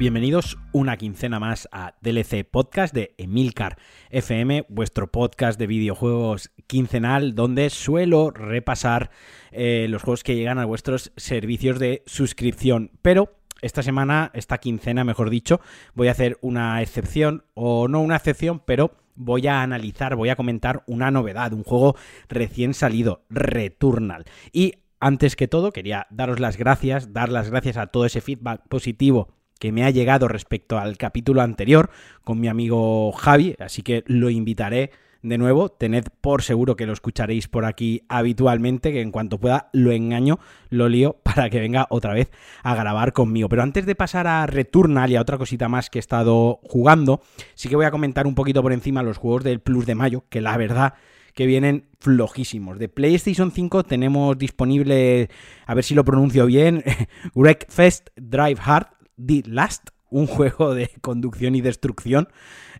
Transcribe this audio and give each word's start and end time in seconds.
Bienvenidos 0.00 0.56
una 0.72 0.96
quincena 0.96 1.38
más 1.40 1.68
a 1.72 1.94
DLC 2.00 2.48
Podcast 2.50 2.94
de 2.94 3.14
Emilcar 3.18 3.76
FM, 4.08 4.64
vuestro 4.70 5.12
podcast 5.12 5.58
de 5.58 5.66
videojuegos 5.66 6.50
quincenal 6.66 7.34
donde 7.34 7.68
suelo 7.68 8.30
repasar 8.30 9.10
eh, 9.50 9.88
los 9.90 10.02
juegos 10.02 10.24
que 10.24 10.36
llegan 10.36 10.58
a 10.58 10.64
vuestros 10.64 11.12
servicios 11.18 11.78
de 11.78 12.02
suscripción. 12.06 12.92
Pero 13.02 13.34
esta 13.60 13.82
semana, 13.82 14.30
esta 14.32 14.56
quincena 14.56 15.04
mejor 15.04 15.28
dicho, 15.28 15.60
voy 15.92 16.08
a 16.08 16.12
hacer 16.12 16.38
una 16.40 16.80
excepción, 16.80 17.44
o 17.52 17.86
no 17.86 18.00
una 18.00 18.16
excepción, 18.16 18.62
pero 18.64 18.96
voy 19.16 19.48
a 19.48 19.60
analizar, 19.60 20.16
voy 20.16 20.30
a 20.30 20.36
comentar 20.36 20.82
una 20.86 21.10
novedad, 21.10 21.52
un 21.52 21.62
juego 21.62 21.94
recién 22.30 22.72
salido, 22.72 23.26
Returnal. 23.28 24.24
Y 24.50 24.76
antes 24.98 25.36
que 25.36 25.46
todo, 25.46 25.72
quería 25.72 26.06
daros 26.08 26.40
las 26.40 26.56
gracias, 26.56 27.12
dar 27.12 27.28
las 27.28 27.50
gracias 27.50 27.76
a 27.76 27.88
todo 27.88 28.06
ese 28.06 28.22
feedback 28.22 28.66
positivo 28.66 29.39
que 29.60 29.70
me 29.70 29.84
ha 29.84 29.90
llegado 29.90 30.26
respecto 30.26 30.78
al 30.78 30.96
capítulo 30.96 31.42
anterior 31.42 31.90
con 32.24 32.40
mi 32.40 32.48
amigo 32.48 33.12
Javi, 33.12 33.54
así 33.60 33.82
que 33.82 34.02
lo 34.06 34.30
invitaré 34.30 34.90
de 35.22 35.36
nuevo, 35.36 35.68
tened 35.68 36.06
por 36.22 36.42
seguro 36.42 36.76
que 36.76 36.86
lo 36.86 36.94
escucharéis 36.94 37.46
por 37.46 37.66
aquí 37.66 38.02
habitualmente, 38.08 38.90
que 38.90 39.02
en 39.02 39.10
cuanto 39.10 39.38
pueda 39.38 39.68
lo 39.74 39.92
engaño, 39.92 40.38
lo 40.70 40.88
lío 40.88 41.18
para 41.22 41.50
que 41.50 41.60
venga 41.60 41.86
otra 41.90 42.14
vez 42.14 42.30
a 42.62 42.74
grabar 42.74 43.12
conmigo. 43.12 43.50
Pero 43.50 43.62
antes 43.62 43.84
de 43.84 43.94
pasar 43.94 44.26
a 44.26 44.46
Returnal 44.46 45.10
y 45.10 45.16
a 45.16 45.20
otra 45.20 45.36
cosita 45.36 45.68
más 45.68 45.90
que 45.90 45.98
he 45.98 46.00
estado 46.00 46.60
jugando, 46.62 47.20
sí 47.54 47.68
que 47.68 47.76
voy 47.76 47.84
a 47.84 47.90
comentar 47.90 48.26
un 48.26 48.34
poquito 48.34 48.62
por 48.62 48.72
encima 48.72 49.02
los 49.02 49.18
juegos 49.18 49.44
del 49.44 49.60
Plus 49.60 49.84
de 49.84 49.94
mayo, 49.94 50.24
que 50.30 50.40
la 50.40 50.56
verdad 50.56 50.94
que 51.34 51.44
vienen 51.44 51.86
flojísimos. 52.00 52.78
De 52.78 52.88
PlayStation 52.88 53.52
5 53.52 53.84
tenemos 53.84 54.38
disponible, 54.38 55.28
a 55.66 55.74
ver 55.74 55.84
si 55.84 55.94
lo 55.94 56.04
pronuncio 56.04 56.46
bien, 56.46 56.82
Wreckfest 57.34 58.08
Drive 58.16 58.58
Hard, 58.64 58.86
The 59.26 59.42
Last, 59.46 59.90
un 60.10 60.26
juego 60.26 60.74
de 60.74 60.90
conducción 61.00 61.54
y 61.54 61.60
destrucción, 61.60 62.28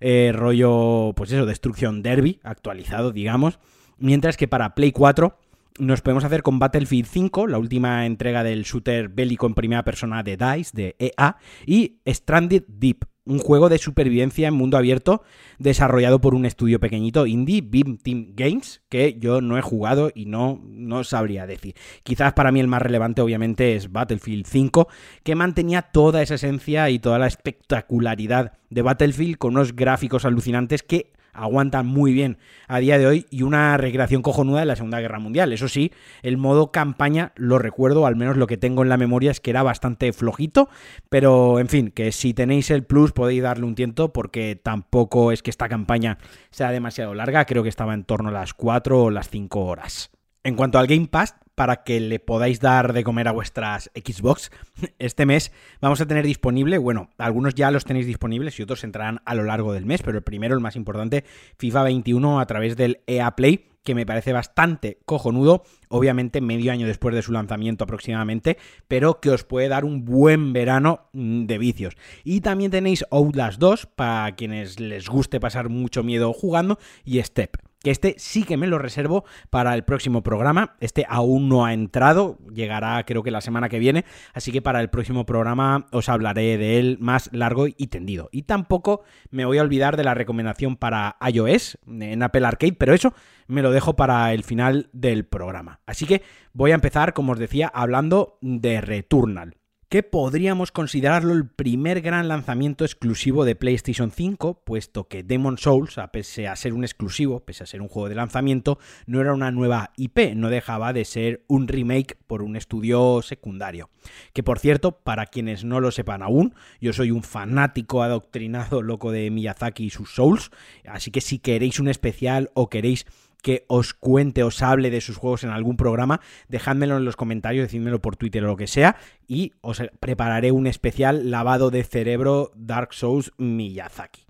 eh, 0.01 0.33
rollo, 0.35 1.13
pues 1.17 1.33
eso, 1.33 1.47
destrucción 1.47 2.03
derby, 2.03 2.41
actualizado, 2.43 3.13
digamos. 3.13 3.59
Mientras 3.99 4.37
que 4.37 4.49
para 4.49 4.75
Play 4.75 4.93
4 4.93 5.37
nos 5.79 6.03
podemos 6.03 6.25
hacer 6.25 6.43
con 6.43 6.59
Battlefield 6.59 7.07
5, 7.07 7.47
la 7.47 7.59
última 7.59 8.07
entrega 8.07 8.43
del 8.43 8.65
shooter 8.65 9.09
bélico 9.09 9.47
en 9.47 9.55
primera 9.55 9.85
persona 9.85 10.23
de 10.23 10.37
DICE, 10.37 10.71
de 10.75 10.97
EA, 10.99 11.37
y 11.67 11.99
Stranded 12.07 12.65
Deep, 12.69 13.05
un 13.25 13.39
juego 13.39 13.69
de 13.69 13.79
supervivencia 13.79 14.49
en 14.49 14.55
mundo 14.55 14.77
abierto 14.77 15.23
desarrollado 15.59 16.21
por 16.21 16.35
un 16.35 16.47
estudio 16.47 16.81
pequeñito 16.81 17.27
indie, 17.27 17.63
Beam 17.63 17.99
Team 17.99 18.33
Games, 18.35 18.83
que 18.89 19.19
yo 19.19 19.41
no 19.41 19.59
he 19.59 19.63
jugado 19.63 20.11
y 20.15 20.27
no, 20.27 20.61
no 20.65 21.05
sabría 21.05 21.47
decir. 21.47 21.75
Quizás 22.03 22.33
para 22.33 22.51
mí 22.51 22.61
el 22.61 22.69
más 22.69 22.83
relevante 22.83 23.21
obviamente 23.21 23.77
es 23.77 23.93
Battlefield 23.93 24.47
5, 24.47 24.89
que 25.23 25.35
mantenía 25.35 25.83
toda 25.83 26.23
esa 26.23 26.35
esencia 26.35 26.91
y 26.91 26.99
toda 26.99 27.19
la 27.19 27.27
espectacularidad 27.27 28.53
de 28.71 28.83
Battlefield 28.83 29.37
con 29.37 29.55
unos 29.55 29.77
gráficos 29.77 30.25
alucinantes 30.25 30.83
que 30.83 31.13
aguantan 31.33 31.87
muy 31.87 32.13
bien 32.13 32.39
a 32.69 32.79
día 32.79 32.99
de 32.99 33.07
hoy 33.07 33.27
y 33.31 33.43
una 33.43 33.77
recreación 33.77 34.23
cojonuda 34.23 34.61
de 34.61 34.67
la 34.67 34.77
Segunda 34.77 35.01
Guerra 35.01 35.19
Mundial. 35.19 35.53
Eso 35.53 35.69
sí, 35.69 35.93
el 36.23 36.37
modo 36.37 36.73
campaña, 36.73 37.33
lo 37.37 37.59
recuerdo, 37.59 38.07
al 38.07 38.17
menos 38.17 38.37
lo 38.37 38.47
que 38.47 38.57
tengo 38.57 38.83
en 38.83 38.89
la 38.89 38.97
memoria 38.97 39.31
es 39.31 39.41
que 39.41 39.51
era 39.51 39.63
bastante 39.63 40.13
flojito, 40.13 40.69
pero 41.09 41.59
en 41.59 41.69
fin, 41.69 41.91
que 41.91 42.13
si 42.13 42.35
tenéis 42.35 42.71
el 42.71 42.85
plus 42.85 43.13
podéis 43.13 43.43
darle 43.43 43.65
un 43.65 43.75
tiento 43.75 44.13
porque 44.13 44.61
tampoco 44.63 45.33
es 45.33 45.43
que 45.43 45.51
esta 45.51 45.69
campaña 45.69 46.19
sea 46.51 46.71
demasiado 46.71 47.15
larga, 47.15 47.45
creo 47.45 47.63
que 47.63 47.69
estaba 47.69 47.95
en 47.95 48.05
torno 48.05 48.31
a 48.31 48.33
las 48.33 48.55
4 48.55 49.05
o 49.05 49.11
las 49.11 49.29
5 49.31 49.65
horas. 49.65 50.11
En 50.43 50.57
cuanto 50.57 50.79
al 50.79 50.87
Game 50.87 51.07
Pass, 51.07 51.37
para 51.61 51.83
que 51.83 52.01
le 52.01 52.21
podáis 52.21 52.59
dar 52.59 52.95
de 52.95 53.05
comer 53.05 53.29
a 53.29 53.33
vuestras 53.33 53.91
Xbox. 53.95 54.51
Este 54.99 55.27
mes 55.27 55.53
vamos 55.83 56.01
a 56.01 56.07
tener 56.07 56.25
disponible, 56.25 56.79
bueno, 56.79 57.11
algunos 57.19 57.55
ya 57.55 57.71
los 57.71 57.85
tenéis 57.85 58.07
disponibles 58.07 58.59
y 58.59 58.63
otros 58.63 58.83
entrarán 58.83 59.21
a 59.27 59.35
lo 59.35 59.45
largo 59.45 59.75
del 59.75 59.85
mes, 59.85 60.01
pero 60.01 60.17
el 60.17 60.25
primero, 60.25 60.55
el 60.55 60.63
más 60.63 60.75
importante, 60.75 61.23
FIFA 61.59 61.83
21 61.83 62.41
a 62.41 62.47
través 62.47 62.79
del 62.79 63.03
EA 63.07 63.37
Play 63.37 63.67
que 63.85 63.95
me 63.95 64.07
parece 64.07 64.33
bastante 64.33 65.01
cojonudo, 65.05 65.65
obviamente 65.89 66.41
medio 66.41 66.73
año 66.73 66.87
después 66.87 67.15
de 67.15 67.21
su 67.21 67.33
lanzamiento 67.33 67.85
aproximadamente, 67.85 68.57
pero 68.89 69.21
que 69.21 69.29
os 69.29 69.45
puede 69.45 69.69
dar 69.69 69.85
un 69.85 70.07
buen 70.07 70.55
verano 70.55 71.11
mm, 71.13 71.45
de 71.45 71.59
vicios. 71.59 71.95
Y 72.25 72.41
también 72.41 72.71
tenéis 72.71 73.05
Outlast 73.11 73.59
2 73.59 73.85
para 73.85 74.35
quienes 74.35 74.81
les 74.81 75.11
guste 75.11 75.41
pasar 75.41 75.69
mucho 75.69 76.03
miedo 76.03 76.33
jugando 76.33 76.79
y 77.05 77.23
Step 77.23 77.59
que 77.83 77.91
este 77.91 78.15
sí 78.19 78.45
que 78.45 78.57
me 78.57 78.67
lo 78.67 78.79
reservo 78.79 79.25
para 79.49 79.75
el 79.75 79.85
próximo 79.85 80.23
programa. 80.23 80.77
Este 80.81 81.07
aún 81.09 81.49
no 81.49 81.65
ha 81.65 81.73
entrado, 81.73 82.39
llegará 82.53 83.03
creo 83.05 83.23
que 83.23 83.31
la 83.31 83.41
semana 83.41 83.69
que 83.69 83.79
viene, 83.79 84.05
así 84.35 84.53
que 84.53 84.63
para 84.63 84.81
el 84.81 84.91
próximo 84.91 85.25
programa 85.27 85.87
os 85.93 86.09
hablaré 86.09 86.59
de 86.59 86.79
él 86.79 86.99
más 87.01 87.31
largo 87.33 87.67
y 87.67 87.87
tendido. 87.87 88.29
Y 88.33 88.43
tampoco 88.43 89.03
me 89.31 89.45
voy 89.45 89.59
a 89.59 89.63
olvidar 89.63 89.97
de 89.97 90.05
la 90.05 90.15
recomendación 90.15 90.77
para 90.77 91.17
iOS 91.33 91.79
en 91.87 92.23
Apple 92.23 92.47
Arcade, 92.47 92.75
pero 92.75 92.95
eso 92.95 93.15
me 93.47 93.63
lo 93.63 93.71
dejo 93.71 93.97
para 93.97 94.33
el 94.33 94.45
final 94.45 94.89
del 94.93 95.25
programa. 95.25 95.81
Así 95.87 96.07
que 96.07 96.23
voy 96.53 96.73
a 96.73 96.77
empezar, 96.77 97.15
como 97.15 97.33
os 97.33 97.39
decía, 97.39 97.71
hablando 97.73 98.39
de 98.41 98.81
Returnal 98.81 99.60
que 99.91 100.05
podríamos 100.05 100.71
considerarlo 100.71 101.33
el 101.33 101.49
primer 101.49 102.01
gran 102.01 102.29
lanzamiento 102.29 102.85
exclusivo 102.85 103.45
de 103.45 103.57
PlayStation 103.57 104.13
5, 104.13 104.63
puesto 104.65 105.09
que 105.09 105.25
Demon 105.25 105.59
Souls, 105.59 105.99
a 105.99 106.13
pese 106.13 106.47
a 106.47 106.55
ser 106.55 106.75
un 106.75 106.85
exclusivo, 106.85 107.41
pese 107.41 107.65
a 107.65 107.67
ser 107.67 107.83
un 107.83 107.89
juego 107.89 108.09
de 108.09 108.15
lanzamiento, 108.15 108.79
no 109.07 109.21
era 109.21 109.35
una 109.35 109.51
nueva 109.51 109.91
IP, 109.97 110.37
no 110.37 110.49
dejaba 110.49 110.93
de 110.93 111.05
ser 111.05 111.45
un 111.49 111.67
remake 111.67 112.17
por 112.29 112.43
un 112.43 112.55
estudio 112.55 113.21
secundario. 113.23 113.91
Que 114.33 114.45
por 114.45 114.61
cierto, 114.61 114.93
para 114.93 115.27
quienes 115.27 115.65
no 115.65 115.81
lo 115.81 115.91
sepan 115.91 116.23
aún, 116.23 116.55
yo 116.81 116.93
soy 116.93 117.11
un 117.11 117.25
fanático 117.25 118.05
adoctrinado 118.05 118.83
loco 118.83 119.11
de 119.11 119.29
Miyazaki 119.33 119.87
y 119.87 119.91
sus 119.91 120.15
Souls, 120.15 120.53
así 120.87 121.11
que 121.11 121.21
si 121.21 121.41
queréis 121.41 121.81
un 121.81 121.89
especial 121.89 122.53
o 122.55 122.71
queréis 122.71 123.07
que 123.41 123.65
os 123.69 123.95
cuente, 123.95 124.43
os 124.43 124.63
hable 124.63 124.91
de 124.91 125.01
sus 125.01 125.17
juegos 125.17 125.45
en 125.45 125.51
algún 125.51 125.77
programa, 125.77 126.21
dejádmelo 126.49 126.97
en 126.97 127.05
los 127.05 127.17
comentarios, 127.17 127.65
decídmelo 127.65 128.01
por 128.01 128.17
Twitter 128.17 128.45
o 128.45 128.49
lo 128.49 128.57
que 128.57 128.67
sea, 128.67 128.97
y 129.27 129.53
os 129.61 129.83
prepararé 130.01 130.53
un 130.53 130.67
especial 130.67 131.31
lavado 131.31 131.71
de 131.71 131.85
cerebro 131.85 132.53
Dark 132.55 132.93
Souls 132.93 133.33
Miyazaki. 133.39 134.27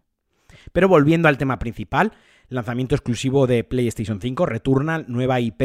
Pero 0.72 0.88
volviendo 0.88 1.28
al 1.28 1.38
tema 1.38 1.59
principal, 1.59 2.12
lanzamiento 2.49 2.94
exclusivo 2.94 3.47
de 3.47 3.65
PlayStation 3.65 4.20
5, 4.20 4.47
Returnal, 4.47 5.04
nueva 5.09 5.41
IP 5.41 5.62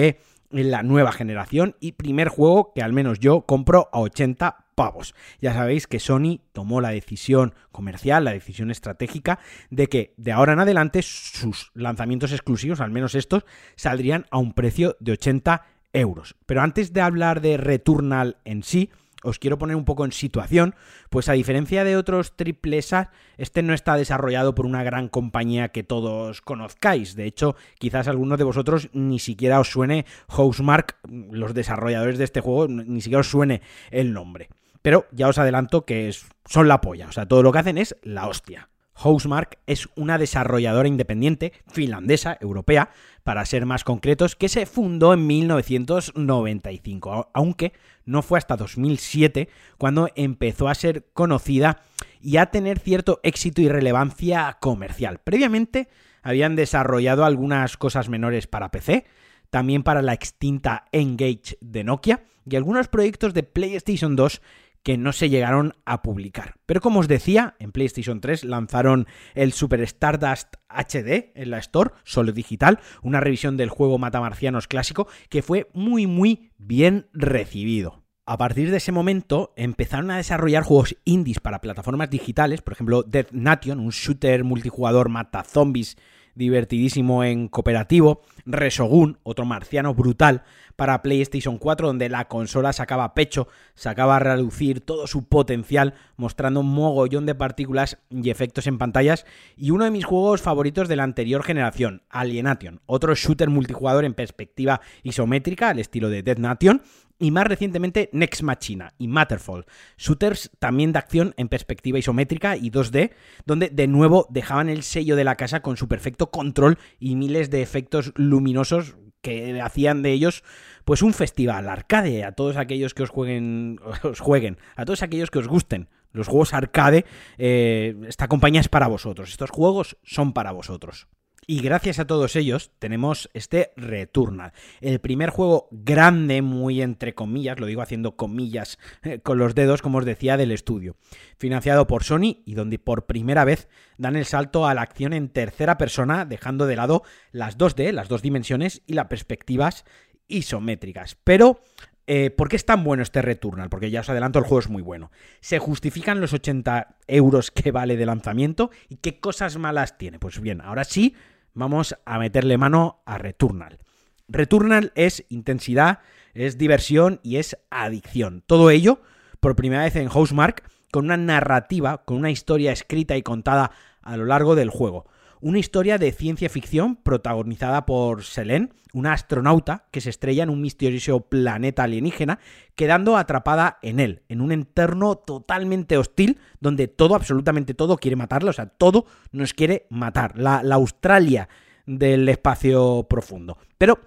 en 0.52 0.72
la 0.72 0.84
nueva 0.84 1.12
generación 1.12 1.76
y 1.80 1.94
primer 1.94 2.30
juego 2.30 2.72
que 2.74 2.82
al 2.82 2.94
menos 2.94 3.20
yo 3.20 3.42
compro 3.42 3.90
a 3.92 4.00
80 4.00 4.65
pavos. 4.76 5.16
Ya 5.42 5.54
sabéis 5.54 5.88
que 5.88 6.00
Sony 6.00 6.42
tomó 6.52 6.82
la 6.82 6.90
decisión 6.90 7.54
comercial, 7.72 8.26
la 8.26 8.34
decisión 8.34 8.70
estratégica 8.70 9.40
de 9.70 9.88
que 9.88 10.14
de 10.18 10.32
ahora 10.32 10.54
en 10.54 10.60
adelante 10.60 11.02
sus 11.02 11.72
lanzamientos 11.74 12.32
exclusivos, 12.32 12.82
al 12.82 12.92
menos 12.92 13.16
estos, 13.16 13.46
saldrían 13.76 14.26
a 14.30 14.38
un 14.38 14.54
precio 14.54 14.98
de 15.00 15.14
80 15.14 15.64
euros. 15.94 16.36
Pero 16.46 16.62
antes 16.62 16.94
de 16.94 17.02
hablar 17.02 17.42
de 17.42 17.58
Returnal 17.58 18.38
en 18.44 18.64
sí, 18.64 18.92
os 19.26 19.40
quiero 19.40 19.58
poner 19.58 19.76
un 19.76 19.86
poco 19.86 20.06
en 20.06 20.12
situación, 20.12 20.76
pues 21.10 21.30
a 21.30 21.34
diferencia 21.34 21.84
de 21.84 21.98
otros 21.98 22.36
triples 22.36 22.94
A, 22.94 23.12
este 23.38 23.64
no 23.64 23.74
está 23.74 23.96
desarrollado 23.96 24.54
por 24.54 24.68
una 24.68 24.84
gran 24.84 25.10
compañía 25.10 25.70
que 25.70 25.84
todos 25.84 26.42
conozcáis. 26.42 27.16
De 27.16 27.26
hecho, 27.26 27.56
quizás 27.80 28.08
algunos 28.08 28.38
de 28.38 28.44
vosotros 28.44 28.90
ni 28.94 29.20
siquiera 29.20 29.60
os 29.60 29.72
suene 29.72 30.06
Housemark, 30.28 30.98
los 31.10 31.54
desarrolladores 31.54 32.20
de 32.20 32.24
este 32.24 32.42
juego, 32.42 32.68
ni 32.68 33.02
siquiera 33.02 33.22
os 33.22 33.30
suene 33.30 33.62
el 33.90 34.14
nombre. 34.14 34.50
Pero 34.86 35.08
ya 35.12 35.28
os 35.28 35.40
adelanto 35.40 35.84
que 35.84 36.14
son 36.46 36.68
la 36.68 36.80
polla, 36.80 37.08
o 37.08 37.12
sea, 37.12 37.28
todo 37.28 37.42
lo 37.42 37.52
que 37.52 37.58
hacen 37.58 37.80
es 37.80 37.96
la 38.04 38.28
hostia. 38.28 38.70
Housemark 38.94 39.58
es 39.66 39.90
una 39.96 40.20
desarrolladora 40.20 40.88
independiente 40.88 41.54
finlandesa, 41.66 42.38
europea, 42.40 42.92
para 43.24 43.44
ser 43.48 43.66
más 43.66 43.84
concretos, 43.84 44.36
que 44.36 44.48
se 44.48 44.68
fundó 44.68 45.16
en 45.16 45.26
1995, 45.26 47.32
aunque 47.34 47.74
no 48.06 48.22
fue 48.22 48.38
hasta 48.38 48.58
2007 48.58 49.50
cuando 49.80 50.10
empezó 50.14 50.68
a 50.68 50.76
ser 50.76 51.08
conocida 51.14 51.82
y 52.22 52.38
a 52.38 52.52
tener 52.52 52.78
cierto 52.78 53.22
éxito 53.24 53.64
y 53.64 53.70
relevancia 53.70 54.56
comercial. 54.62 55.18
Previamente 55.18 55.90
habían 56.22 56.56
desarrollado 56.56 57.26
algunas 57.26 57.76
cosas 57.76 58.08
menores 58.08 58.46
para 58.46 58.70
PC, 58.70 59.06
también 59.50 59.82
para 59.82 60.04
la 60.04 60.14
extinta 60.14 60.86
Engage 60.92 61.58
de 61.60 61.84
Nokia 61.84 62.24
y 62.46 62.56
algunos 62.56 62.88
proyectos 62.88 63.34
de 63.34 63.44
PlayStation 63.44 64.16
2 64.16 64.42
que 64.86 65.00
no 65.00 65.14
se 65.14 65.30
llegaron 65.30 65.74
a 65.84 66.04
publicar. 66.04 66.54
Pero 66.68 66.80
como 66.80 67.00
os 67.00 67.08
decía, 67.08 67.56
en 67.58 67.72
PlayStation 67.72 68.22
3 68.22 68.44
lanzaron 68.44 69.08
el 69.34 69.52
Super 69.52 69.82
Stardust 69.82 70.54
HD 70.70 71.32
en 71.34 71.50
la 71.50 71.58
Store, 71.58 71.90
solo 72.04 72.32
digital, 72.32 72.80
una 73.02 73.20
revisión 73.20 73.58
del 73.58 73.70
juego 73.70 73.98
Matamarcianos 73.98 74.68
clásico 74.68 75.08
que 75.28 75.42
fue 75.42 75.72
muy 75.74 76.06
muy 76.06 76.52
bien 76.60 77.08
recibido. 77.14 78.04
A 78.28 78.38
partir 78.38 78.70
de 78.70 78.78
ese 78.78 78.92
momento 78.92 79.54
empezaron 79.56 80.12
a 80.12 80.18
desarrollar 80.18 80.62
juegos 80.62 80.96
indies 81.04 81.40
para 81.40 81.62
plataformas 81.62 82.12
digitales, 82.12 82.62
por 82.62 82.74
ejemplo 82.74 83.02
Death 83.02 83.32
Nation, 83.32 83.80
un 83.80 83.90
shooter 83.90 84.44
multijugador 84.44 85.10
mata 85.10 85.44
zombies 85.44 85.98
divertidísimo 86.36 87.24
en 87.24 87.48
cooperativo. 87.48 88.22
Resogun, 88.46 89.18
otro 89.24 89.46
marciano 89.46 89.94
brutal 89.94 90.44
para 90.76 91.02
PlayStation 91.02 91.58
4, 91.58 91.88
donde 91.88 92.10
la 92.10 92.28
consola 92.28 92.74
sacaba 92.74 93.14
pecho, 93.14 93.48
sacaba 93.76 94.18
a 94.18 94.20
reducir 94.20 94.82
todo 94.82 95.08
su 95.08 95.28
potencial, 95.28 95.94
mostrando 96.18 96.60
un 96.60 96.74
mogollón 96.74 97.26
de 97.26 97.36
partículas 97.36 97.98
y 98.10 98.30
efectos 98.30 98.68
en 98.68 98.78
pantallas. 98.78 99.26
Y 99.56 99.72
uno 99.72 99.86
de 99.86 99.92
mis 99.92 100.06
juegos 100.06 100.42
favoritos 100.42 100.88
de 100.88 100.98
la 100.98 101.04
anterior 101.04 101.44
generación, 101.44 102.04
Alienation, 102.10 102.82
otro 102.86 103.16
shooter 103.16 103.50
multijugador 103.50 104.06
en 104.06 104.14
perspectiva 104.14 104.82
isométrica, 105.04 105.70
al 105.70 105.80
estilo 105.80 106.10
de 106.10 106.24
Dead 106.24 106.38
Nation, 106.38 106.82
y 107.20 107.32
más 107.32 107.46
recientemente 107.46 108.10
Next 108.14 108.42
Machina 108.42 108.94
y 108.98 109.08
Matterfall, 109.08 109.66
shooters 109.98 110.52
también 110.60 110.94
de 110.94 111.00
acción 111.00 111.34
en 111.38 111.48
perspectiva 111.48 112.00
isométrica 112.00 112.58
y 112.58 112.72
2D, 112.72 113.12
donde 113.46 113.70
de 113.70 113.88
nuevo 113.88 114.28
dejaban 114.30 114.70
el 114.70 114.84
sello 114.84 115.16
de 115.16 115.24
la 115.24 115.36
casa 115.36 115.62
con 115.62 115.78
su 115.78 115.88
perfecto 115.88 116.32
control 116.32 116.78
y 117.00 117.16
miles 117.16 117.50
de 117.50 117.62
efectos 117.62 118.12
luminosos 118.16 118.98
que 119.22 119.60
hacían 119.60 120.04
de 120.04 120.12
ellos 120.12 120.44
pues 120.84 121.02
un 121.02 121.14
festival 121.14 121.68
arcade 121.68 122.24
a 122.24 122.34
todos 122.34 122.58
aquellos 122.58 122.94
que 122.94 123.04
os 123.04 123.10
jueguen, 123.10 123.80
os 124.04 124.20
jueguen, 124.20 124.58
a 124.76 124.86
todos 124.86 125.02
aquellos 125.02 125.32
que 125.32 125.40
os 125.40 125.48
gusten 125.48 125.90
los 126.16 126.28
juegos 126.28 126.54
arcade, 126.54 127.06
eh, 127.38 127.96
esta 128.08 128.28
compañía 128.28 128.62
es 128.62 128.70
para 128.70 128.88
vosotros, 128.88 129.30
estos 129.30 129.50
juegos 129.50 129.98
son 130.04 130.34
para 130.34 130.52
vosotros. 130.52 131.08
Y 131.48 131.62
gracias 131.62 132.00
a 132.00 132.08
todos 132.08 132.36
ellos 132.36 132.72
tenemos 132.80 133.30
este 133.36 133.72
Returnal, 133.78 134.52
el 134.82 135.00
primer 135.00 135.30
juego 135.30 135.68
grande, 135.72 136.42
muy 136.42 136.82
entre 136.82 137.14
comillas, 137.14 137.60
lo 137.60 137.68
digo 137.68 137.84
haciendo 137.84 138.16
comillas 138.16 138.80
eh, 139.04 139.20
con 139.20 139.38
los 139.38 139.54
dedos, 139.54 139.84
como 139.84 140.00
os 140.00 140.06
decía, 140.06 140.38
del 140.38 140.52
estudio, 140.52 140.96
financiado 141.38 141.86
por 141.86 142.04
Sony 142.04 142.42
y 142.46 142.56
donde 142.56 142.80
por 142.80 143.06
primera 143.06 143.46
vez 143.46 143.70
dan 144.00 144.16
el 144.16 144.26
salto 144.26 144.66
a 144.66 144.74
la 144.74 144.82
acción 144.82 145.14
en 145.14 145.30
tercera 145.30 145.78
persona, 145.78 146.26
dejando 146.26 146.66
de 146.66 146.78
lado 146.78 147.04
las 147.32 147.60
2D, 147.60 147.92
las 147.92 148.10
dos 148.10 148.24
dimensiones 148.24 148.82
y 148.88 148.94
las 148.94 149.06
perspectivas 149.06 149.86
isométricas. 150.28 151.16
Pero 151.24 151.60
eh, 152.08 152.30
¿Por 152.30 152.50
qué 152.50 152.56
es 152.56 152.66
tan 152.66 152.84
bueno 152.84 153.02
este 153.02 153.22
Returnal? 153.22 153.70
Porque 153.70 153.90
ya 153.90 154.02
os 154.02 154.10
adelanto, 154.10 154.38
el 154.38 154.46
juego 154.46 154.60
es 154.60 154.70
muy 154.70 154.84
bueno. 154.84 155.12
Se 155.40 155.58
justifican 155.58 156.22
los 156.22 156.34
80 156.34 156.98
euros 157.08 157.50
que 157.50 157.72
vale 157.72 157.98
de 157.98 158.06
lanzamiento 158.06 158.70
y 158.90 158.98
qué 158.98 159.20
cosas 159.20 159.58
malas 159.58 159.98
tiene. 159.98 160.20
Pues 160.20 160.40
bien, 160.40 160.62
ahora 160.62 160.84
sí, 160.84 161.16
vamos 161.56 161.96
a 162.06 162.20
meterle 162.20 162.60
mano 162.60 163.02
a 163.06 163.18
Returnal. 163.18 163.80
Returnal 164.28 164.92
es 164.96 165.26
intensidad, 165.30 166.00
es 166.34 166.58
diversión 166.58 167.20
y 167.24 167.38
es 167.38 167.58
adicción. 167.72 168.44
Todo 168.46 168.70
ello 168.70 169.02
por 169.40 169.56
primera 169.56 169.84
vez 169.84 169.96
en 169.96 170.10
Housemark 170.10 170.70
con 170.92 171.06
una 171.06 171.18
narrativa, 171.18 172.04
con 172.06 172.18
una 172.18 172.32
historia 172.32 172.72
escrita 172.72 173.18
y 173.18 173.24
contada 173.24 173.72
a 174.02 174.18
lo 174.18 174.26
largo 174.26 174.56
del 174.56 174.70
juego. 174.70 175.06
Una 175.46 175.60
historia 175.60 176.00
de 176.00 176.12
ciencia 176.12 176.50
ficción 176.50 176.96
protagonizada 176.96 177.86
por 177.86 178.24
Selene, 178.24 178.70
una 178.94 179.14
astronauta 179.14 179.86
que 179.92 180.02
se 180.02 180.10
estrella 180.10 180.42
en 180.42 180.50
un 180.50 180.60
misterioso 180.60 181.20
planeta 181.20 181.84
alienígena, 181.84 182.40
quedando 182.74 183.16
atrapada 183.16 183.78
en 183.84 184.00
él, 184.00 184.24
en 184.28 184.42
un 184.42 184.52
entorno 184.52 185.18
totalmente 185.18 186.00
hostil, 186.00 186.40
donde 186.62 186.88
todo, 186.88 187.14
absolutamente 187.14 187.76
todo, 187.76 187.98
quiere 187.98 188.16
matarla, 188.16 188.50
o 188.50 188.54
sea, 188.54 188.66
todo 188.66 189.06
nos 189.32 189.54
quiere 189.54 189.86
matar. 189.92 190.36
La, 190.36 190.62
Australia 190.74 191.48
del 191.86 192.28
espacio 192.28 193.06
profundo. 193.08 193.60
Pero 193.78 194.00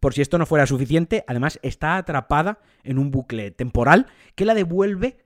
por 0.00 0.14
si 0.14 0.22
esto 0.22 0.38
no 0.38 0.46
fuera 0.46 0.66
suficiente, 0.66 1.26
además 1.28 1.58
está 1.62 1.98
atrapada 1.98 2.60
en 2.84 2.98
un 2.98 3.10
bucle 3.10 3.50
temporal 3.50 4.06
que 4.34 4.46
la 4.46 4.54
devuelve 4.54 5.18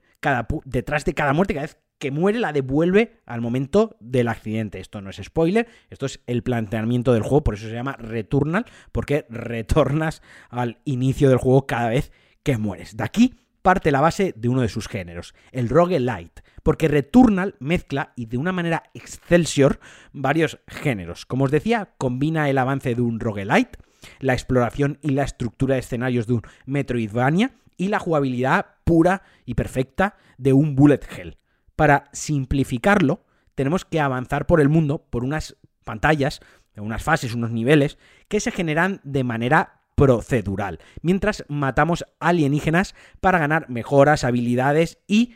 detrás 0.65 1.05
de 1.05 1.13
cada 1.13 1.31
muerte, 1.31 1.53
cada 1.53 1.67
vez 1.67 1.77
que 2.01 2.11
muere 2.11 2.39
la 2.39 2.51
devuelve 2.51 3.21
al 3.27 3.41
momento 3.41 3.95
del 3.99 4.27
accidente. 4.27 4.79
Esto 4.79 5.01
no 5.01 5.11
es 5.11 5.21
spoiler, 5.23 5.67
esto 5.91 6.07
es 6.07 6.19
el 6.25 6.41
planteamiento 6.41 7.13
del 7.13 7.21
juego, 7.21 7.43
por 7.43 7.53
eso 7.53 7.67
se 7.67 7.73
llama 7.73 7.95
Returnal, 7.95 8.65
porque 8.91 9.27
retornas 9.29 10.23
al 10.49 10.79
inicio 10.83 11.29
del 11.29 11.37
juego 11.37 11.67
cada 11.67 11.89
vez 11.89 12.11
que 12.41 12.57
mueres. 12.57 12.97
De 12.97 13.03
aquí 13.03 13.35
parte 13.61 13.91
la 13.91 14.01
base 14.01 14.33
de 14.35 14.49
uno 14.49 14.61
de 14.61 14.67
sus 14.67 14.87
géneros, 14.87 15.35
el 15.51 15.69
roguelite, 15.69 16.41
porque 16.63 16.87
Returnal 16.87 17.53
mezcla 17.59 18.13
y 18.15 18.25
de 18.25 18.37
una 18.37 18.51
manera 18.51 18.81
excelsior 18.95 19.79
varios 20.11 20.57
géneros. 20.67 21.27
Como 21.27 21.45
os 21.45 21.51
decía, 21.51 21.93
combina 21.99 22.49
el 22.49 22.57
avance 22.57 22.95
de 22.95 23.01
un 23.03 23.19
roguelite, 23.19 23.77
la 24.19 24.33
exploración 24.33 24.97
y 25.03 25.11
la 25.11 25.23
estructura 25.23 25.75
de 25.75 25.81
escenarios 25.81 26.25
de 26.25 26.33
un 26.33 26.41
Metroidvania 26.65 27.51
y 27.77 27.89
la 27.89 27.99
jugabilidad 27.99 28.65
pura 28.85 29.21
y 29.45 29.53
perfecta 29.53 30.15
de 30.39 30.53
un 30.53 30.75
bullet 30.75 31.01
hell 31.15 31.37
para 31.81 32.03
simplificarlo, 32.11 33.25
tenemos 33.55 33.85
que 33.85 33.99
avanzar 33.99 34.45
por 34.45 34.61
el 34.61 34.69
mundo, 34.69 35.03
por 35.09 35.23
unas 35.23 35.57
pantallas, 35.83 36.39
unas 36.75 37.01
fases, 37.01 37.33
unos 37.33 37.49
niveles, 37.49 37.97
que 38.27 38.39
se 38.39 38.51
generan 38.51 39.01
de 39.03 39.23
manera 39.23 39.81
procedural, 39.95 40.77
mientras 41.01 41.43
matamos 41.47 42.05
alienígenas 42.19 42.93
para 43.19 43.39
ganar 43.39 43.67
mejoras, 43.67 44.23
habilidades 44.23 44.99
y 45.07 45.33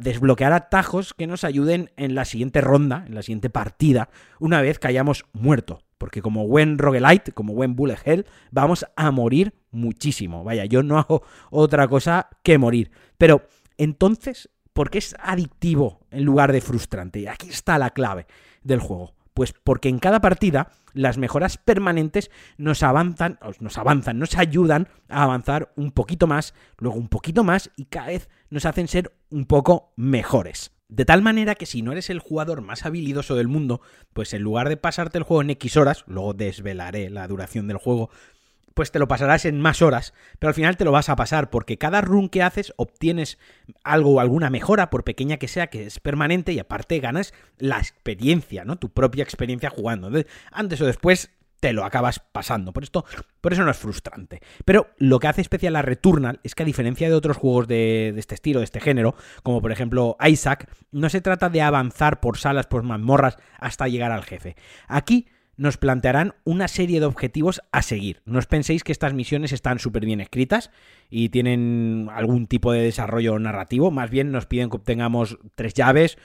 desbloquear 0.00 0.52
atajos 0.52 1.14
que 1.14 1.26
nos 1.26 1.42
ayuden 1.42 1.90
en 1.96 2.14
la 2.14 2.24
siguiente 2.24 2.60
ronda, 2.60 3.02
en 3.08 3.16
la 3.16 3.22
siguiente 3.22 3.50
partida, 3.50 4.08
una 4.38 4.62
vez 4.62 4.78
que 4.78 4.86
hayamos 4.86 5.24
muerto. 5.32 5.82
Porque 5.98 6.22
como 6.22 6.46
buen 6.46 6.78
roguelite, 6.78 7.32
como 7.32 7.54
buen 7.54 7.74
bullet 7.74 7.98
hell, 8.04 8.24
vamos 8.52 8.86
a 8.94 9.10
morir 9.10 9.52
muchísimo. 9.72 10.44
Vaya, 10.44 10.64
yo 10.64 10.84
no 10.84 10.96
hago 10.96 11.24
otra 11.50 11.88
cosa 11.88 12.28
que 12.44 12.56
morir. 12.56 12.92
Pero 13.16 13.48
entonces 13.78 14.48
¿Por 14.78 14.90
qué 14.90 14.98
es 14.98 15.16
adictivo 15.18 16.06
en 16.12 16.22
lugar 16.22 16.52
de 16.52 16.60
frustrante? 16.60 17.18
Y 17.18 17.26
aquí 17.26 17.48
está 17.48 17.78
la 17.78 17.90
clave 17.90 18.28
del 18.62 18.78
juego. 18.78 19.12
Pues 19.34 19.52
porque 19.52 19.88
en 19.88 19.98
cada 19.98 20.20
partida 20.20 20.70
las 20.92 21.18
mejoras 21.18 21.56
permanentes 21.56 22.30
nos 22.58 22.84
avanzan, 22.84 23.40
nos 23.58 23.76
avanzan, 23.76 24.20
nos 24.20 24.36
ayudan 24.36 24.86
a 25.08 25.24
avanzar 25.24 25.72
un 25.74 25.90
poquito 25.90 26.28
más, 26.28 26.54
luego 26.76 26.96
un 26.96 27.08
poquito 27.08 27.42
más 27.42 27.72
y 27.74 27.86
cada 27.86 28.06
vez 28.06 28.28
nos 28.50 28.66
hacen 28.66 28.86
ser 28.86 29.12
un 29.30 29.46
poco 29.46 29.94
mejores. 29.96 30.70
De 30.86 31.04
tal 31.04 31.22
manera 31.22 31.56
que 31.56 31.66
si 31.66 31.82
no 31.82 31.90
eres 31.90 32.08
el 32.08 32.20
jugador 32.20 32.62
más 32.62 32.86
habilidoso 32.86 33.34
del 33.34 33.48
mundo, 33.48 33.80
pues 34.12 34.32
en 34.32 34.42
lugar 34.42 34.68
de 34.68 34.76
pasarte 34.76 35.18
el 35.18 35.24
juego 35.24 35.42
en 35.42 35.50
X 35.50 35.76
horas, 35.76 36.04
luego 36.06 36.34
desvelaré 36.34 37.10
la 37.10 37.26
duración 37.26 37.66
del 37.66 37.78
juego, 37.78 38.10
pues 38.78 38.92
te 38.92 39.00
lo 39.00 39.08
pasarás 39.08 39.44
en 39.44 39.60
más 39.60 39.82
horas, 39.82 40.14
pero 40.38 40.50
al 40.50 40.54
final 40.54 40.76
te 40.76 40.84
lo 40.84 40.92
vas 40.92 41.08
a 41.08 41.16
pasar 41.16 41.50
porque 41.50 41.78
cada 41.78 42.00
run 42.00 42.28
que 42.28 42.44
haces 42.44 42.72
obtienes 42.76 43.36
algo 43.82 44.12
o 44.12 44.20
alguna 44.20 44.50
mejora, 44.50 44.88
por 44.88 45.02
pequeña 45.02 45.38
que 45.38 45.48
sea, 45.48 45.66
que 45.66 45.86
es 45.86 45.98
permanente 45.98 46.52
y 46.52 46.60
aparte 46.60 47.00
ganas 47.00 47.34
la 47.56 47.78
experiencia, 47.78 48.64
¿no? 48.64 48.76
Tu 48.76 48.88
propia 48.90 49.24
experiencia 49.24 49.68
jugando. 49.68 50.12
antes 50.52 50.80
o 50.80 50.86
después 50.86 51.32
te 51.58 51.72
lo 51.72 51.84
acabas 51.84 52.20
pasando. 52.20 52.72
Por 52.72 52.84
esto, 52.84 53.04
por 53.40 53.52
eso 53.52 53.64
no 53.64 53.72
es 53.72 53.76
frustrante. 53.76 54.42
Pero 54.64 54.86
lo 54.98 55.18
que 55.18 55.26
hace 55.26 55.40
especial 55.40 55.74
a 55.74 55.82
Returnal 55.82 56.38
es 56.44 56.54
que 56.54 56.62
a 56.62 56.66
diferencia 56.66 57.08
de 57.08 57.16
otros 57.16 57.36
juegos 57.36 57.66
de, 57.66 58.12
de, 58.14 58.20
este 58.20 58.36
estilo, 58.36 58.60
de 58.60 58.64
este 58.64 58.78
género, 58.78 59.16
como 59.42 59.60
por 59.60 59.72
ejemplo 59.72 60.16
Isaac, 60.24 60.70
no 60.92 61.08
se 61.08 61.20
trata 61.20 61.48
de 61.48 61.62
avanzar 61.62 62.20
por 62.20 62.38
salas, 62.38 62.68
por 62.68 62.84
mazmorras 62.84 63.38
hasta 63.58 63.88
llegar 63.88 64.12
al 64.12 64.22
jefe. 64.22 64.54
Aquí 64.86 65.26
nos 65.58 65.76
plantearán 65.76 66.34
una 66.44 66.68
serie 66.68 67.00
de 67.00 67.06
objetivos 67.06 67.60
a 67.72 67.82
seguir. 67.82 68.22
No 68.24 68.38
os 68.38 68.46
penséis 68.46 68.84
que 68.84 68.92
estas 68.92 69.12
misiones 69.12 69.52
están 69.52 69.78
súper 69.78 70.06
bien 70.06 70.22
escritas 70.22 70.70
y 71.10 71.28
tienen 71.28 72.08
algún 72.14 72.46
tipo 72.46 72.72
de 72.72 72.82
desarrollo 72.82 73.38
narrativo, 73.38 73.90
más 73.90 74.08
bien 74.08 74.32
nos 74.32 74.46
piden 74.46 74.70
que 74.70 74.76
obtengamos 74.76 75.38
tres 75.54 75.74
llaves 75.74 76.16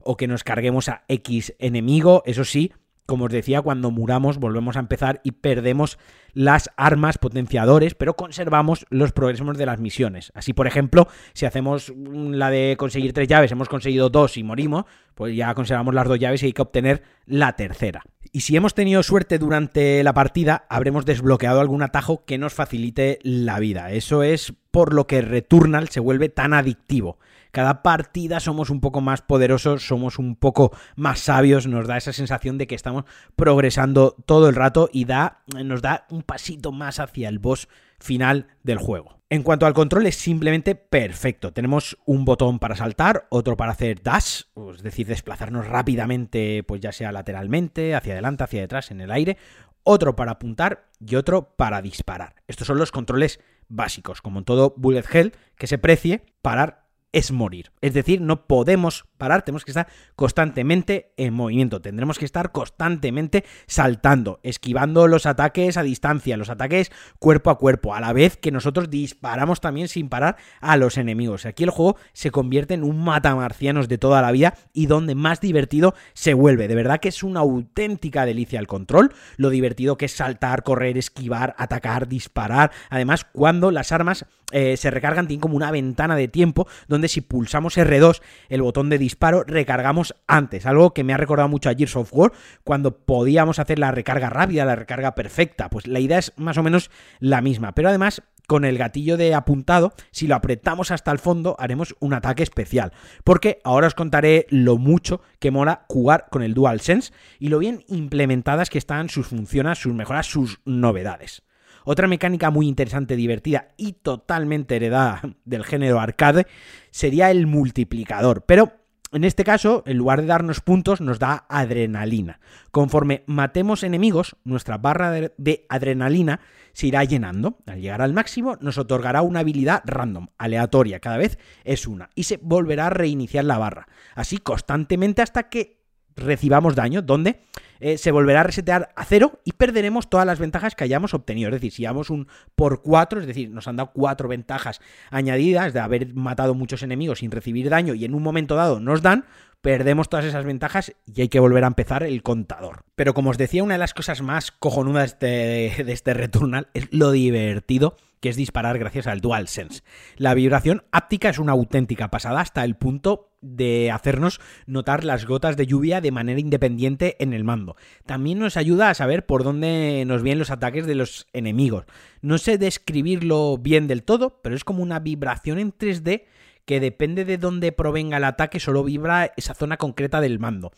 o 0.00 0.16
que 0.16 0.26
nos 0.26 0.44
carguemos 0.44 0.88
a 0.88 1.04
X 1.08 1.54
enemigo, 1.58 2.22
eso 2.26 2.44
sí, 2.44 2.72
como 3.06 3.24
os 3.24 3.32
decía, 3.32 3.60
cuando 3.60 3.90
muramos 3.90 4.38
volvemos 4.38 4.76
a 4.76 4.80
empezar 4.80 5.20
y 5.24 5.32
perdemos 5.32 5.98
las 6.32 6.70
armas 6.76 7.18
potenciadores, 7.18 7.94
pero 7.94 8.14
conservamos 8.14 8.86
los 8.88 9.10
progresos 9.10 9.58
de 9.58 9.66
las 9.66 9.80
misiones. 9.80 10.30
Así, 10.34 10.52
por 10.52 10.68
ejemplo, 10.68 11.08
si 11.32 11.44
hacemos 11.44 11.92
la 11.96 12.50
de 12.50 12.76
conseguir 12.78 13.12
tres 13.12 13.26
llaves, 13.26 13.50
hemos 13.50 13.68
conseguido 13.68 14.10
dos 14.10 14.36
y 14.36 14.44
morimos, 14.44 14.84
pues 15.16 15.34
ya 15.34 15.52
conservamos 15.54 15.92
las 15.92 16.06
dos 16.06 16.20
llaves 16.20 16.42
y 16.42 16.46
hay 16.46 16.52
que 16.52 16.62
obtener 16.62 17.02
la 17.26 17.56
tercera. 17.56 18.04
Y 18.32 18.40
si 18.40 18.54
hemos 18.54 18.74
tenido 18.74 19.02
suerte 19.02 19.38
durante 19.38 20.04
la 20.04 20.14
partida, 20.14 20.64
habremos 20.68 21.04
desbloqueado 21.04 21.60
algún 21.60 21.82
atajo 21.82 22.24
que 22.24 22.38
nos 22.38 22.54
facilite 22.54 23.18
la 23.22 23.58
vida. 23.58 23.90
Eso 23.90 24.22
es 24.22 24.54
por 24.70 24.94
lo 24.94 25.08
que 25.08 25.20
Returnal 25.20 25.88
se 25.88 25.98
vuelve 25.98 26.28
tan 26.28 26.54
adictivo. 26.54 27.18
Cada 27.50 27.82
partida 27.82 28.38
somos 28.38 28.70
un 28.70 28.80
poco 28.80 29.00
más 29.00 29.22
poderosos, 29.22 29.84
somos 29.84 30.20
un 30.20 30.36
poco 30.36 30.70
más 30.94 31.18
sabios, 31.18 31.66
nos 31.66 31.88
da 31.88 31.96
esa 31.96 32.12
sensación 32.12 32.56
de 32.56 32.68
que 32.68 32.76
estamos 32.76 33.04
progresando 33.34 34.14
todo 34.26 34.48
el 34.48 34.54
rato 34.54 34.88
y 34.92 35.06
da, 35.06 35.42
nos 35.64 35.82
da 35.82 36.06
un 36.10 36.22
pasito 36.22 36.70
más 36.70 37.00
hacia 37.00 37.28
el 37.28 37.40
boss 37.40 37.68
final 37.98 38.46
del 38.62 38.78
juego. 38.78 39.19
En 39.32 39.44
cuanto 39.44 39.64
al 39.64 39.74
control 39.74 40.06
es 40.06 40.16
simplemente 40.16 40.74
perfecto. 40.74 41.52
Tenemos 41.52 41.96
un 42.04 42.24
botón 42.24 42.58
para 42.58 42.74
saltar, 42.74 43.28
otro 43.28 43.56
para 43.56 43.70
hacer 43.70 44.02
dash, 44.02 44.42
es 44.74 44.82
decir, 44.82 45.06
desplazarnos 45.06 45.68
rápidamente, 45.68 46.64
pues 46.64 46.80
ya 46.80 46.90
sea 46.90 47.12
lateralmente, 47.12 47.94
hacia 47.94 48.14
adelante, 48.14 48.42
hacia 48.42 48.62
detrás, 48.62 48.90
en 48.90 49.00
el 49.00 49.12
aire, 49.12 49.36
otro 49.84 50.16
para 50.16 50.32
apuntar 50.32 50.88
y 50.98 51.14
otro 51.14 51.54
para 51.54 51.80
disparar. 51.80 52.34
Estos 52.48 52.66
son 52.66 52.78
los 52.78 52.90
controles 52.90 53.38
básicos, 53.68 54.20
como 54.20 54.40
en 54.40 54.44
todo 54.44 54.74
bullet 54.76 55.04
hell, 55.12 55.32
que 55.54 55.68
se 55.68 55.78
precie 55.78 56.24
parar 56.42 56.79
es 57.12 57.32
morir. 57.32 57.72
Es 57.80 57.94
decir, 57.94 58.20
no 58.20 58.46
podemos 58.46 59.06
parar, 59.18 59.42
tenemos 59.42 59.64
que 59.64 59.72
estar 59.72 59.88
constantemente 60.16 61.12
en 61.16 61.34
movimiento, 61.34 61.80
tendremos 61.80 62.18
que 62.18 62.24
estar 62.24 62.52
constantemente 62.52 63.44
saltando, 63.66 64.40
esquivando 64.42 65.08
los 65.08 65.26
ataques 65.26 65.76
a 65.76 65.82
distancia, 65.82 66.36
los 66.36 66.50
ataques 66.50 66.90
cuerpo 67.18 67.50
a 67.50 67.58
cuerpo, 67.58 67.94
a 67.94 68.00
la 68.00 68.12
vez 68.12 68.36
que 68.36 68.50
nosotros 68.50 68.90
disparamos 68.90 69.60
también 69.60 69.88
sin 69.88 70.08
parar 70.08 70.36
a 70.60 70.76
los 70.76 70.98
enemigos. 70.98 71.46
Aquí 71.46 71.64
el 71.64 71.70
juego 71.70 71.96
se 72.12 72.30
convierte 72.30 72.74
en 72.74 72.84
un 72.84 73.02
matamarcianos 73.02 73.88
de 73.88 73.98
toda 73.98 74.22
la 74.22 74.32
vida 74.32 74.54
y 74.72 74.86
donde 74.86 75.14
más 75.14 75.40
divertido 75.40 75.94
se 76.12 76.34
vuelve. 76.34 76.68
De 76.68 76.74
verdad 76.74 77.00
que 77.00 77.08
es 77.08 77.22
una 77.22 77.40
auténtica 77.40 78.24
delicia 78.24 78.60
el 78.60 78.66
control, 78.66 79.12
lo 79.36 79.50
divertido 79.50 79.96
que 79.96 80.06
es 80.06 80.12
saltar, 80.12 80.62
correr, 80.62 80.96
esquivar, 80.96 81.54
atacar, 81.58 82.08
disparar. 82.08 82.70
Además, 82.88 83.24
cuando 83.24 83.70
las 83.70 83.92
armas 83.92 84.26
eh, 84.52 84.76
se 84.76 84.90
recargan, 84.90 85.26
tienen 85.26 85.40
como 85.40 85.56
una 85.56 85.70
ventana 85.70 86.16
de 86.16 86.28
tiempo 86.28 86.66
donde 86.88 87.08
si 87.08 87.20
pulsamos 87.20 87.76
R2, 87.76 88.20
el 88.48 88.62
botón 88.62 88.88
de 88.88 88.98
disparo, 88.98 89.44
recargamos 89.44 90.14
antes. 90.26 90.66
Algo 90.66 90.94
que 90.94 91.04
me 91.04 91.12
ha 91.12 91.16
recordado 91.16 91.48
mucho 91.48 91.70
a 91.70 91.74
Gears 91.74 91.96
of 91.96 92.10
War, 92.12 92.32
cuando 92.64 92.96
podíamos 92.96 93.58
hacer 93.58 93.78
la 93.78 93.90
recarga 93.90 94.30
rápida, 94.30 94.64
la 94.64 94.76
recarga 94.76 95.14
perfecta. 95.14 95.70
Pues 95.70 95.86
la 95.86 96.00
idea 96.00 96.18
es 96.18 96.32
más 96.36 96.58
o 96.58 96.62
menos 96.62 96.90
la 97.18 97.40
misma. 97.40 97.72
Pero 97.72 97.88
además, 97.88 98.22
con 98.46 98.64
el 98.64 98.78
gatillo 98.78 99.16
de 99.16 99.34
apuntado, 99.34 99.92
si 100.10 100.26
lo 100.26 100.34
apretamos 100.34 100.90
hasta 100.90 101.12
el 101.12 101.20
fondo, 101.20 101.54
haremos 101.58 101.94
un 102.00 102.14
ataque 102.14 102.42
especial. 102.42 102.92
Porque 103.22 103.60
ahora 103.62 103.86
os 103.86 103.94
contaré 103.94 104.46
lo 104.50 104.76
mucho 104.76 105.20
que 105.38 105.52
mola 105.52 105.84
jugar 105.88 106.26
con 106.30 106.42
el 106.42 106.54
DualSense 106.54 107.12
y 107.38 107.48
lo 107.48 107.60
bien 107.60 107.84
implementadas 107.86 108.68
que 108.68 108.78
están 108.78 109.08
sus 109.08 109.28
funciones, 109.28 109.78
sus 109.78 109.94
mejoras, 109.94 110.26
sus 110.26 110.60
novedades. 110.64 111.44
Otra 111.84 112.08
mecánica 112.08 112.50
muy 112.50 112.68
interesante, 112.68 113.16
divertida 113.16 113.68
y 113.76 113.92
totalmente 113.94 114.76
heredada 114.76 115.22
del 115.44 115.64
género 115.64 116.00
arcade 116.00 116.46
sería 116.90 117.30
el 117.30 117.46
multiplicador, 117.46 118.44
pero 118.46 118.72
en 119.12 119.24
este 119.24 119.42
caso, 119.42 119.82
en 119.86 119.96
lugar 119.96 120.20
de 120.20 120.28
darnos 120.28 120.60
puntos, 120.60 121.00
nos 121.00 121.18
da 121.18 121.44
adrenalina. 121.48 122.38
Conforme 122.70 123.24
matemos 123.26 123.82
enemigos, 123.82 124.36
nuestra 124.44 124.78
barra 124.78 125.10
de 125.36 125.66
adrenalina 125.68 126.40
se 126.72 126.86
irá 126.86 127.02
llenando. 127.02 127.58
Al 127.66 127.80
llegar 127.80 128.02
al 128.02 128.12
máximo, 128.12 128.56
nos 128.60 128.78
otorgará 128.78 129.22
una 129.22 129.40
habilidad 129.40 129.82
random, 129.84 130.28
aleatoria, 130.38 131.00
cada 131.00 131.16
vez 131.16 131.38
es 131.64 131.88
una, 131.88 132.10
y 132.14 132.22
se 132.22 132.38
volverá 132.40 132.86
a 132.86 132.90
reiniciar 132.90 133.44
la 133.44 133.58
barra. 133.58 133.88
Así 134.14 134.38
constantemente 134.38 135.22
hasta 135.22 135.48
que 135.48 135.80
recibamos 136.14 136.76
daño, 136.76 137.02
donde 137.02 137.40
eh, 137.80 137.98
se 137.98 138.12
volverá 138.12 138.40
a 138.40 138.44
resetear 138.44 138.90
a 138.94 139.04
cero 139.04 139.40
y 139.44 139.52
perderemos 139.52 140.08
todas 140.08 140.26
las 140.26 140.38
ventajas 140.38 140.74
que 140.74 140.84
hayamos 140.84 141.14
obtenido. 141.14 141.48
Es 141.48 141.54
decir, 141.54 141.72
si 141.72 141.84
damos 141.84 142.10
un 142.10 142.28
por 142.54 142.82
cuatro, 142.82 143.20
es 143.20 143.26
decir, 143.26 143.50
nos 143.50 143.66
han 143.68 143.76
dado 143.76 143.90
cuatro 143.92 144.28
ventajas 144.28 144.80
añadidas 145.10 145.72
de 145.72 145.80
haber 145.80 146.14
matado 146.14 146.54
muchos 146.54 146.82
enemigos 146.82 147.20
sin 147.20 147.30
recibir 147.30 147.70
daño 147.70 147.94
y 147.94 148.04
en 148.04 148.14
un 148.14 148.22
momento 148.22 148.54
dado 148.54 148.80
nos 148.80 149.02
dan, 149.02 149.24
perdemos 149.60 150.08
todas 150.08 150.26
esas 150.26 150.44
ventajas 150.44 150.92
y 151.06 151.22
hay 151.22 151.28
que 151.28 151.40
volver 151.40 151.64
a 151.64 151.68
empezar 151.68 152.02
el 152.02 152.22
contador. 152.22 152.84
Pero 152.94 153.14
como 153.14 153.30
os 153.30 153.38
decía, 153.38 153.64
una 153.64 153.74
de 153.74 153.78
las 153.78 153.94
cosas 153.94 154.22
más 154.22 154.52
cojonudas 154.52 155.18
de 155.18 155.66
este, 155.66 155.84
de 155.84 155.92
este 155.92 156.14
Returnal 156.14 156.68
es 156.74 156.88
lo 156.92 157.10
divertido 157.10 157.96
que 158.20 158.28
es 158.28 158.36
disparar 158.36 158.78
gracias 158.78 159.06
al 159.06 159.20
DualSense. 159.20 159.82
La 160.16 160.34
vibración 160.34 160.84
áptica 160.92 161.30
es 161.30 161.38
una 161.38 161.52
auténtica 161.52 162.10
pasada 162.10 162.40
hasta 162.40 162.64
el 162.64 162.76
punto 162.76 163.30
de 163.40 163.90
hacernos 163.90 164.40
notar 164.66 165.04
las 165.04 165.24
gotas 165.24 165.56
de 165.56 165.66
lluvia 165.66 166.00
de 166.00 166.10
manera 166.10 166.40
independiente 166.40 167.16
en 167.20 167.32
el 167.32 167.44
mando. 167.44 167.76
También 168.04 168.38
nos 168.38 168.56
ayuda 168.56 168.90
a 168.90 168.94
saber 168.94 169.24
por 169.24 169.44
dónde 169.44 170.04
nos 170.06 170.22
vienen 170.22 170.40
los 170.40 170.50
ataques 170.50 170.86
de 170.86 170.94
los 170.94 171.26
enemigos. 171.32 171.86
No 172.20 172.38
sé 172.38 172.58
describirlo 172.58 173.56
bien 173.58 173.88
del 173.88 174.02
todo, 174.02 174.40
pero 174.42 174.54
es 174.54 174.64
como 174.64 174.82
una 174.82 175.00
vibración 175.00 175.58
en 175.58 175.72
3D 175.72 176.24
que 176.66 176.80
depende 176.80 177.24
de 177.24 177.38
dónde 177.38 177.72
provenga 177.72 178.18
el 178.18 178.24
ataque, 178.24 178.60
solo 178.60 178.84
vibra 178.84 179.32
esa 179.36 179.54
zona 179.54 179.78
concreta 179.78 180.20
del 180.20 180.38
mando. 180.38 180.72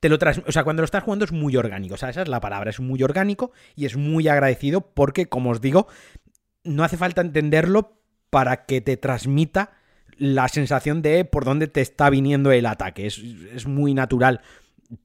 Te 0.00 0.08
lo 0.08 0.16
o 0.16 0.52
sea, 0.52 0.64
cuando 0.64 0.80
lo 0.80 0.86
estás 0.86 1.04
jugando 1.04 1.26
es 1.26 1.32
muy 1.32 1.56
orgánico, 1.58 1.94
o 1.94 1.98
sea, 1.98 2.08
esa 2.08 2.22
es 2.22 2.28
la 2.28 2.40
palabra, 2.40 2.70
es 2.70 2.80
muy 2.80 3.02
orgánico 3.02 3.52
y 3.76 3.84
es 3.84 3.96
muy 3.96 4.28
agradecido 4.28 4.80
porque, 4.80 5.26
como 5.26 5.50
os 5.50 5.60
digo, 5.60 5.88
no 6.64 6.84
hace 6.84 6.96
falta 6.96 7.20
entenderlo 7.20 7.98
para 8.30 8.64
que 8.66 8.80
te 8.80 8.96
transmita 8.96 9.72
la 10.16 10.48
sensación 10.48 11.02
de 11.02 11.24
por 11.24 11.44
dónde 11.44 11.66
te 11.66 11.80
está 11.80 12.10
viniendo 12.10 12.52
el 12.52 12.66
ataque. 12.66 13.06
Es, 13.06 13.18
es, 13.18 13.66
muy 13.66 13.94
natural 13.94 14.42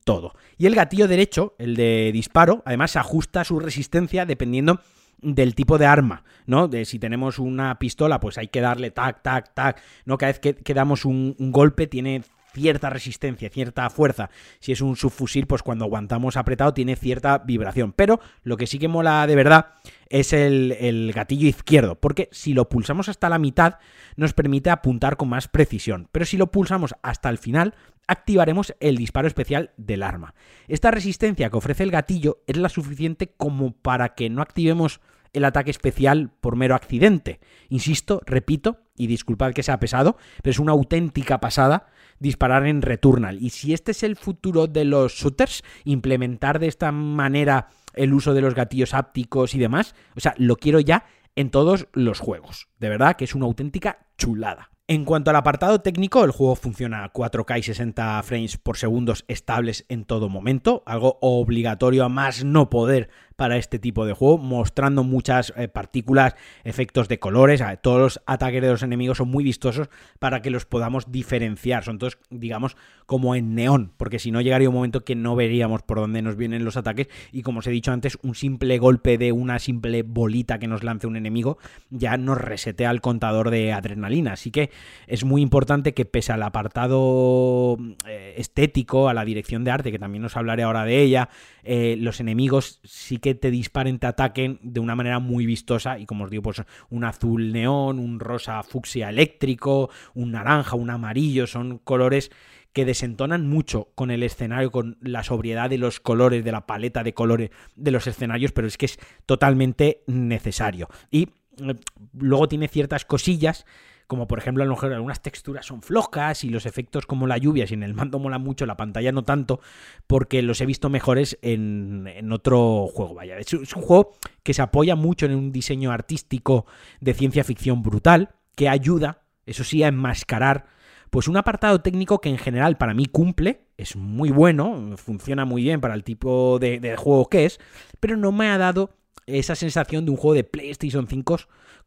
todo. 0.04 0.34
Y 0.58 0.66
el 0.66 0.76
gatillo 0.76 1.08
derecho, 1.08 1.56
el 1.58 1.76
de 1.76 2.12
disparo, 2.12 2.62
además 2.66 2.96
ajusta 2.96 3.44
su 3.44 3.60
resistencia 3.60 4.26
dependiendo 4.26 4.82
del 5.22 5.56
tipo 5.56 5.78
de 5.78 5.86
arma, 5.86 6.24
¿no? 6.46 6.68
De 6.68 6.86
si 6.86 7.00
tenemos 7.00 7.40
una 7.40 7.78
pistola, 7.80 8.20
pues 8.20 8.38
hay 8.38 8.48
que 8.48 8.62
darle 8.62 8.92
tac, 8.92 9.22
tac, 9.22 9.54
tac, 9.54 9.82
¿no? 10.06 10.18
Cada 10.18 10.34
vez 10.34 10.40
que, 10.40 10.74
damos 10.74 11.06
un, 11.06 11.36
golpe 11.40 11.88
tiene 11.88 12.24
cierta 12.56 12.90
resistencia, 12.90 13.50
cierta 13.50 13.90
fuerza. 13.90 14.30
Si 14.60 14.72
es 14.72 14.82
un 14.82 14.96
subfusil, 14.96 15.46
pues 15.46 15.62
cuando 15.62 15.86
aguantamos 15.86 16.38
apretado 16.38 16.74
tiene 16.74 16.96
cierta 16.96 17.40
vibración. 17.40 17.92
Pero 17.92 18.20
lo 18.44 18.58
que 18.58 18.66
sí 18.66 18.80
que 18.80 18.88
mola 18.88 19.28
de 19.28 19.36
verdad 19.36 19.74
es 20.10 20.34
el, 20.34 20.72
el, 20.80 21.12
gatillo 21.14 21.48
izquierdo, 21.48 21.96
porque 21.96 22.30
si 22.32 22.54
lo 22.54 22.70
pulsamos 22.70 23.10
hasta 23.10 23.28
la 23.28 23.40
mitad 23.40 23.80
nos 24.16 24.34
permite 24.34 24.70
apuntar 24.70 25.18
con 25.18 25.30
más 25.30 25.48
precisión. 25.48 26.08
Pero 26.12 26.26
si 26.26 26.38
lo 26.38 26.52
pulsamos 26.52 26.96
hasta 27.02 27.30
el 27.30 27.38
final, 27.38 27.76
activaremos 28.08 28.74
el 28.80 28.98
disparo 28.98 29.28
especial 29.28 29.72
del 29.78 30.04
arma. 30.04 30.34
Esta 30.68 30.92
resistencia 30.92 31.50
que 31.50 31.58
ofrece 31.58 31.84
el 31.84 31.92
gatillo 31.92 32.40
es 32.48 32.58
la 32.58 32.70
suficiente 32.70 33.34
como 33.36 33.74
para 33.74 34.16
que 34.16 34.30
no 34.30 34.42
activemos 34.42 35.02
el 35.36 35.46
ataque 35.46 35.72
especial 35.72 36.32
por 36.42 36.56
mero 36.56 36.76
accidente. 36.76 37.40
Insisto, 37.70 38.22
repito, 38.26 38.80
y 38.98 39.08
disculpad 39.08 39.54
que 39.54 39.64
sea 39.64 39.80
pesado, 39.80 40.18
pero 40.42 40.52
es 40.52 40.60
una 40.60 40.72
auténtica 40.72 41.40
pasada 41.40 41.88
disparar 42.20 42.66
en 42.66 42.82
Returnal. 42.82 43.42
Y 43.42 43.50
si 43.50 43.74
este 43.74 43.92
es 43.92 44.04
el 44.04 44.16
futuro 44.16 44.68
de 44.68 44.86
los 44.86 45.14
shooters, 45.14 45.64
implementar 45.84 46.60
de 46.60 46.68
esta 46.68 46.92
manera 46.92 47.68
el 47.94 48.14
uso 48.14 48.34
de 48.34 48.42
los 48.42 48.56
gatillos 48.56 48.94
ápticos 48.94 49.54
y 49.54 49.60
demás, 49.60 49.96
o 50.16 50.20
sea, 50.20 50.34
lo 50.38 50.56
quiero 50.56 50.80
ya 50.80 51.06
en 51.36 51.50
todos 51.50 51.88
los 51.94 52.20
juegos. 52.20 52.70
De 52.80 52.90
verdad 52.90 53.16
que 53.16 53.26
es 53.26 53.36
una 53.36 53.46
auténtica 53.46 54.08
chulada. 54.18 54.72
En 54.88 55.04
cuanto 55.04 55.32
al 55.32 55.36
apartado 55.36 55.82
técnico, 55.82 56.24
el 56.24 56.30
juego 56.30 56.56
funciona 56.56 57.04
a 57.04 57.12
4K 57.12 57.58
y 57.58 57.64
60 57.64 58.22
frames 58.22 58.58
por 58.58 58.78
segundos 58.78 59.26
estables 59.28 59.84
en 59.90 60.06
todo 60.06 60.30
momento, 60.30 60.84
algo 60.86 61.18
obligatorio 61.22 62.06
a 62.06 62.10
más 62.10 62.44
no 62.44 62.70
poder 62.70 63.10
para 63.36 63.58
este 63.58 63.80
tipo 63.80 64.06
de 64.06 64.14
juego, 64.14 64.38
mostrando 64.38 65.04
muchas 65.04 65.54
eh, 65.58 65.68
partículas, 65.68 66.36
efectos 66.64 67.08
de 67.08 67.20
colores. 67.20 67.64
Todos 67.82 68.00
los 68.00 68.22
ataques 68.26 68.62
de 68.62 68.70
los 68.70 68.84
enemigos 68.84 69.18
son 69.18 69.30
muy 69.30 69.44
vistosos 69.44 69.90
para 70.20 70.42
que 70.42 70.50
los 70.50 70.66
podamos 70.66 71.12
diferenciar. 71.12 71.84
Son 71.84 71.98
todos, 71.98 72.18
digamos, 72.30 72.78
como 73.06 73.36
en 73.36 73.56
neón, 73.56 73.92
porque 73.98 74.20
si 74.20 74.32
no 74.32 74.42
llegaría 74.42 74.70
un 74.70 74.76
momento 74.76 75.04
que 75.04 75.16
no 75.16 75.36
veríamos 75.36 75.84
por 75.84 76.00
dónde 76.00 76.22
nos 76.22 76.36
vienen 76.36 76.66
los 76.66 76.78
ataques. 76.78 77.08
Y 77.32 77.42
como 77.42 77.60
os 77.60 77.68
he 77.68 77.72
dicho 77.72 77.92
antes, 77.92 78.18
un 78.24 78.36
simple 78.36 78.78
golpe 78.78 79.18
de 79.18 79.32
una 79.32 79.60
simple 79.60 80.04
bolita 80.04 80.60
que 80.60 80.68
nos 80.68 80.84
lance 80.84 81.08
un 81.08 81.16
enemigo 81.16 81.58
ya 81.90 82.18
nos 82.18 82.38
resetea 82.40 82.92
el 82.92 83.02
contador 83.02 83.50
de 83.50 83.74
adrenalina. 83.74 84.34
Así 84.34 84.52
que 84.52 84.72
es 85.08 85.24
muy 85.24 85.42
importante 85.42 85.94
que, 85.94 86.06
pese 86.06 86.32
al 86.32 86.44
apartado 86.44 87.78
eh, 88.08 88.36
estético, 88.38 89.10
a 89.10 89.14
la 89.14 89.26
dirección 89.26 89.64
de 89.64 89.72
arte, 89.72 89.92
que 89.92 90.00
también 90.00 90.26
os 90.26 90.38
hablaré 90.38 90.64
ahora 90.64 90.86
de 90.86 91.02
ella, 91.02 91.30
eh, 91.64 91.98
los 92.00 92.20
enemigos 92.20 92.80
sí 92.84 93.18
que 93.26 93.34
te 93.34 93.50
disparen, 93.50 93.98
te 93.98 94.06
ataquen 94.06 94.60
de 94.62 94.80
una 94.80 94.96
manera 94.96 95.18
muy 95.18 95.48
vistosa 95.48 95.98
y 95.98 96.06
como 96.06 96.26
os 96.26 96.30
digo, 96.30 96.44
pues 96.44 96.62
un 96.92 97.04
azul 97.06 97.52
neón, 97.52 97.98
un 97.98 98.20
rosa 98.20 98.62
fucsia 98.62 99.10
eléctrico, 99.10 99.90
un 100.14 100.34
naranja, 100.34 100.76
un 100.76 100.92
amarillo, 100.92 101.48
son 101.48 101.80
colores 101.80 102.30
que 102.72 102.86
desentonan 102.86 103.48
mucho 103.48 103.90
con 103.96 104.12
el 104.12 104.22
escenario, 104.22 104.70
con 104.70 105.00
la 105.02 105.24
sobriedad 105.24 105.72
de 105.72 105.80
los 105.80 106.00
colores, 106.00 106.46
de 106.46 106.52
la 106.52 106.68
paleta 106.68 107.04
de 107.04 107.16
colores 107.16 107.50
de 107.76 107.90
los 107.90 108.06
escenarios, 108.06 108.52
pero 108.52 108.68
es 108.68 108.78
que 108.78 108.86
es 108.86 109.00
totalmente 109.26 110.04
necesario. 110.06 110.88
Y 111.10 111.30
eh, 111.64 111.74
luego 112.14 112.48
tiene 112.48 112.68
ciertas 112.68 113.06
cosillas 113.06 113.66
como 114.08 114.28
por 114.28 114.40
ejemplo 114.40 114.64
a 114.64 114.66
lo 114.68 114.74
mejor 114.74 114.94
algunas 114.94 115.22
texturas 115.22 115.66
son 115.66 115.82
flojas 115.82 116.44
y 116.44 116.50
los 116.50 116.66
efectos 116.66 117.06
como 117.06 117.28
la 117.28 117.38
lluvia, 117.38 117.68
si 117.68 117.74
en 117.74 117.84
el 117.84 117.94
mando 117.94 118.20
mola 118.20 118.38
mucho, 118.38 118.66
la 118.66 118.78
pantalla 118.78 119.12
no 119.12 119.24
tanto, 119.24 119.60
porque 120.08 120.42
los 120.42 120.62
he 120.62 120.66
visto 120.66 120.90
mejores 120.90 121.38
en, 121.42 122.08
en 122.08 122.32
otro 122.32 122.88
juego. 122.88 123.16
Vaya, 123.16 123.38
es, 123.38 123.54
es 123.54 123.76
un 123.76 123.82
juego 123.82 124.14
que 124.44 124.54
se 124.54 124.62
apoya 124.62 124.96
mucho 124.96 125.26
en 125.26 125.36
un 125.36 125.52
diseño 125.52 125.92
artístico 125.92 126.66
de 127.02 127.14
ciencia 127.14 127.44
ficción 127.44 127.82
brutal, 127.82 128.30
que 128.56 128.70
ayuda, 128.70 129.24
eso 129.46 129.64
sí, 129.64 129.84
a 129.84 129.88
enmascarar 129.88 130.66
pues 131.10 131.28
un 131.28 131.38
apartado 131.38 131.80
técnico 131.82 132.20
que 132.20 132.30
en 132.30 132.38
general 132.38 132.78
para 132.78 132.94
mí 132.94 133.06
cumple, 133.06 133.68
es 133.78 133.96
muy 133.96 134.32
bueno, 134.32 134.96
funciona 134.98 135.46
muy 135.46 135.64
bien 135.64 135.80
para 135.80 135.94
el 135.94 136.04
tipo 136.04 136.60
de, 136.60 136.80
de 136.80 136.98
juego 136.98 137.30
que 137.30 137.46
es, 137.46 137.60
pero 138.00 138.18
no 138.18 138.32
me 138.32 138.50
ha 138.50 138.58
dado 138.58 138.92
esa 139.28 139.56
sensación 139.56 140.06
de 140.06 140.12
un 140.12 140.18
juego 140.18 140.36
de 140.36 140.44
PlayStation 140.44 141.08
5 141.08 141.38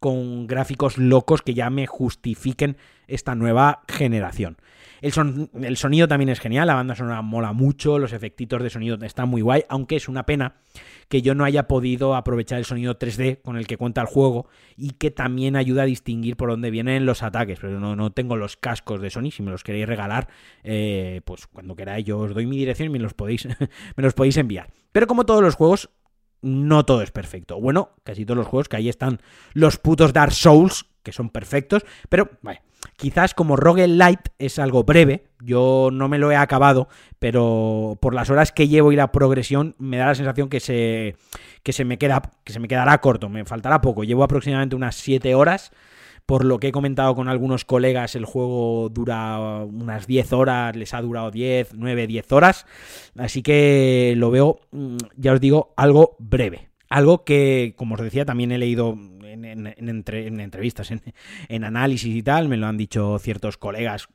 con 0.01 0.47
gráficos 0.47 0.99
locos 0.99 1.43
que 1.43 1.55
ya 1.55 1.71
me 1.71 1.87
justifiquen 1.87 2.77
esta 3.07 3.35
nueva 3.35 3.83
generación. 3.89 4.59
El, 5.01 5.13
el, 5.63 5.77
sonido 5.77 6.09
también 6.09 6.29
es 6.29 6.41
genial, 6.41 6.67
la 6.67 6.75
banda 6.75 6.97
sonora 6.97 7.23
mola 7.23 7.53
mucho, 7.53 7.99
los 7.99 8.13
efectitos 8.13 8.63
de 8.63 8.71
sonido 8.71 8.99
están 9.03 9.29
muy 9.29 9.43
guay, 9.43 9.63
aunque 9.69 9.97
es 9.97 10.09
una 10.09 10.27
pena 10.27 10.57
que 11.09 11.23
yo 11.23 11.35
no 11.35 11.45
haya 11.45 11.69
podido 11.69 12.17
aprovechar 12.17 12.59
el 12.59 12.65
sonido 12.65 12.99
3D 12.99 13.41
con 13.43 13.57
el 13.57 13.67
que 13.67 13.77
cuenta 13.77 14.01
el 14.01 14.09
juego 14.09 14.49
y 14.77 14.91
que 14.91 15.11
también 15.11 15.55
ayuda 15.55 15.83
a 15.83 15.87
distinguir 15.87 16.37
por 16.37 16.51
dónde 16.51 16.71
vienen 16.71 17.07
los 17.07 17.23
ataques. 17.23 17.59
Pero 17.61 17.79
no, 17.79 17.95
no 17.95 18.11
tengo 18.11 18.37
los 18.37 18.57
cascos 18.57 19.01
de 19.01 19.11
Sony, 19.11 19.31
si 19.31 19.43
me 19.43 19.53
los 19.53 19.63
queréis 19.63 19.87
regalar, 19.87 20.29
eh, 20.65 21.21
pues 21.25 21.47
cuando 21.47 21.77
queráis 21.77 22.05
yo 22.05 22.19
os 22.19 22.35
doy 22.35 22.47
mi 22.47 22.57
dirección 22.57 22.87
y 22.87 22.91
me 22.91 22.99
los 22.99 23.15
podéis, 23.15 23.47
me 23.97 24.03
los 24.03 24.15
podéis 24.15 24.37
enviar. 24.37 24.71
Pero 24.91 25.07
como 25.07 25.25
todos 25.25 25.43
los 25.43 25.55
juegos, 25.55 25.91
no 26.43 26.85
todo 26.85 27.03
es 27.03 27.11
perfecto. 27.11 27.61
Bueno, 27.61 27.91
casi 28.05 28.25
todos 28.25 28.39
los 28.39 28.47
juegos 28.47 28.69
que 28.69 28.77
ahí 28.77 28.89
están 28.89 29.21
los 29.55 29.79
putos 29.79 30.13
Dark 30.13 30.33
Souls, 30.33 30.87
que 31.03 31.13
son 31.13 31.31
perfectos, 31.31 31.85
pero 32.09 32.31
vale, 32.43 32.63
quizás 32.97 33.35
como 33.35 33.57
Light 33.57 34.21
es 34.39 34.59
algo 34.59 34.85
breve, 34.85 35.25
yo 35.41 35.91
no 35.93 36.09
me 36.09 36.19
lo 36.19 36.31
he 36.31 36.37
acabado, 36.37 36.89
pero 37.19 37.99
por 38.01 38.15
las 38.15 38.31
horas 38.31 38.53
que 38.53 38.69
llevo 38.69 38.93
y 38.93 38.97
la 38.97 39.13
progresión 39.13 39.75
me 39.79 39.97
da 39.97 40.07
la 40.07 40.15
sensación 40.15 40.49
que 40.49 40.61
se, 40.61 41.17
que 41.63 41.73
se, 41.73 41.85
me, 41.85 41.99
queda, 41.99 42.23
que 42.45 42.53
se 42.53 42.61
me 42.61 42.69
quedará 42.69 43.01
corto, 43.01 43.29
me 43.29 43.45
faltará 43.45 43.81
poco. 43.81 44.05
Llevo 44.05 44.25
aproximadamente 44.25 44.77
unas 44.77 44.97
7 44.97 45.35
horas 45.35 45.73
por 46.29 46.45
lo 46.45 46.61
que 46.61 46.69
he 46.69 46.73
comentado 46.73 47.15
con 47.15 47.27
algunos 47.27 47.65
colegas, 47.65 48.15
el 48.15 48.27
juego 48.27 48.91
dura 48.91 49.65
unas 49.65 50.07
10 50.07 50.35
horas, 50.35 50.77
les 50.77 50.93
ha 50.93 51.01
durado 51.01 51.31
10, 51.31 51.73
9, 51.73 52.07
10 52.07 52.33
horas. 52.33 52.67
Así 53.17 53.41
que 53.41 54.13
lo 54.15 54.31
veo, 54.31 54.61
mm, 54.71 54.99
ya 55.17 55.33
os 55.33 55.41
digo, 55.41 55.73
algo 55.79 56.17
breve. 56.19 56.69
Algo 56.91 57.25
que, 57.25 57.73
como 57.79 57.95
os 57.95 58.03
decía, 58.03 58.27
también 58.27 58.53
he 58.53 58.59
leído 58.59 58.95
en, 59.23 60.41
entrevistas, 60.41 60.91
en, 60.91 61.65
análisis 61.65 62.15
y 62.15 62.23
tal, 62.23 62.51
me 62.51 62.59
lo 62.59 62.67
han 62.67 62.77
dicho 62.77 63.19
ciertos 63.19 63.57
colegas 63.57 64.09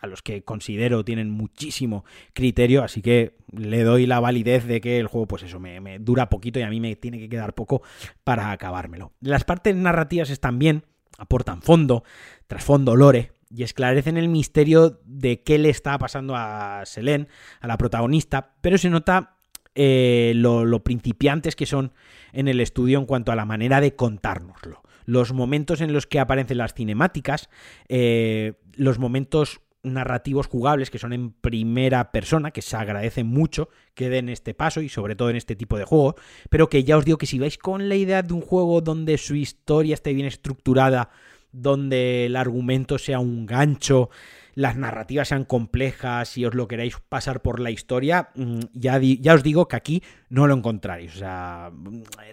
a 0.00 0.06
los 0.06 0.22
que 0.22 0.44
considero 0.44 1.04
tienen 1.04 1.28
muchísimo 1.28 2.06
criterio, 2.32 2.82
así 2.82 3.02
que 3.02 3.34
le 3.52 3.82
doy 3.82 4.06
la 4.06 4.20
validez 4.20 4.64
de 4.64 4.80
que 4.80 4.98
el 4.98 5.06
juego, 5.06 5.28
pues 5.28 5.42
eso, 5.42 5.60
me, 5.60 5.82
me 5.82 5.98
dura 5.98 6.30
poquito 6.30 6.58
y 6.58 6.62
a 6.62 6.70
mí 6.70 6.80
me 6.80 6.96
tiene 6.96 7.18
que 7.18 7.28
quedar 7.28 7.54
poco 7.54 7.82
para 8.24 8.52
acabármelo. 8.52 9.12
Las 9.20 9.44
partes 9.44 9.76
narrativas 9.76 10.30
están 10.30 10.58
bien, 10.58 10.84
aportan 11.18 11.60
fondo, 11.60 12.04
trasfondo, 12.46 12.96
lore, 12.96 13.32
y 13.50 13.62
esclarecen 13.62 14.16
el 14.16 14.28
misterio 14.28 15.00
de 15.04 15.42
qué 15.42 15.58
le 15.58 15.70
está 15.70 15.98
pasando 15.98 16.34
a 16.36 16.82
Selene, 16.86 17.28
a 17.60 17.66
la 17.66 17.78
protagonista, 17.78 18.54
pero 18.60 18.78
se 18.78 18.90
nota 18.90 19.36
eh, 19.74 20.32
lo, 20.34 20.82
principiantes 20.82 21.56
que 21.56 21.66
son 21.66 21.92
en 22.32 22.48
el 22.48 22.60
estudio 22.60 22.98
en 22.98 23.06
cuanto 23.06 23.32
a 23.32 23.36
la 23.36 23.44
manera 23.44 23.80
de 23.80 23.94
contárnoslo. 23.94 24.82
Los 25.04 25.32
momentos 25.32 25.80
en 25.80 25.92
los 25.92 26.06
que 26.06 26.20
aparecen 26.20 26.58
las 26.58 26.74
cinemáticas, 26.74 27.48
eh, 27.88 28.54
los 28.74 28.98
momentos 28.98 29.60
narrativos 29.82 30.46
jugables 30.46 30.90
que 30.90 30.98
son 30.98 31.12
en 31.12 31.32
primera 31.32 32.10
persona, 32.10 32.50
que 32.50 32.62
se 32.62 32.76
agradece 32.76 33.24
mucho 33.24 33.68
que 33.94 34.08
den 34.08 34.28
este 34.28 34.54
paso 34.54 34.80
y 34.80 34.88
sobre 34.88 35.16
todo 35.16 35.30
en 35.30 35.36
este 35.36 35.56
tipo 35.56 35.78
de 35.78 35.84
juego, 35.84 36.16
pero 36.50 36.68
que 36.68 36.84
ya 36.84 36.96
os 36.96 37.04
digo 37.04 37.18
que 37.18 37.26
si 37.26 37.38
vais 37.38 37.58
con 37.58 37.88
la 37.88 37.94
idea 37.94 38.22
de 38.22 38.32
un 38.32 38.40
juego 38.40 38.80
donde 38.80 39.18
su 39.18 39.34
historia 39.34 39.94
esté 39.94 40.12
bien 40.14 40.26
estructurada, 40.26 41.10
donde 41.52 42.26
el 42.26 42.36
argumento 42.36 42.98
sea 42.98 43.20
un 43.20 43.46
gancho, 43.46 44.10
las 44.54 44.76
narrativas 44.76 45.28
sean 45.28 45.44
complejas 45.44 46.36
y 46.36 46.44
os 46.44 46.54
lo 46.54 46.66
queréis 46.66 46.96
pasar 47.08 47.42
por 47.42 47.60
la 47.60 47.70
historia, 47.70 48.30
mm, 48.34 48.58
ya, 48.74 48.98
ya 48.98 49.34
os 49.34 49.42
digo 49.42 49.68
que 49.68 49.76
aquí 49.76 50.02
no 50.28 50.46
lo 50.46 50.54
encontraréis. 50.54 51.14
O 51.14 51.18
sea, 51.18 51.70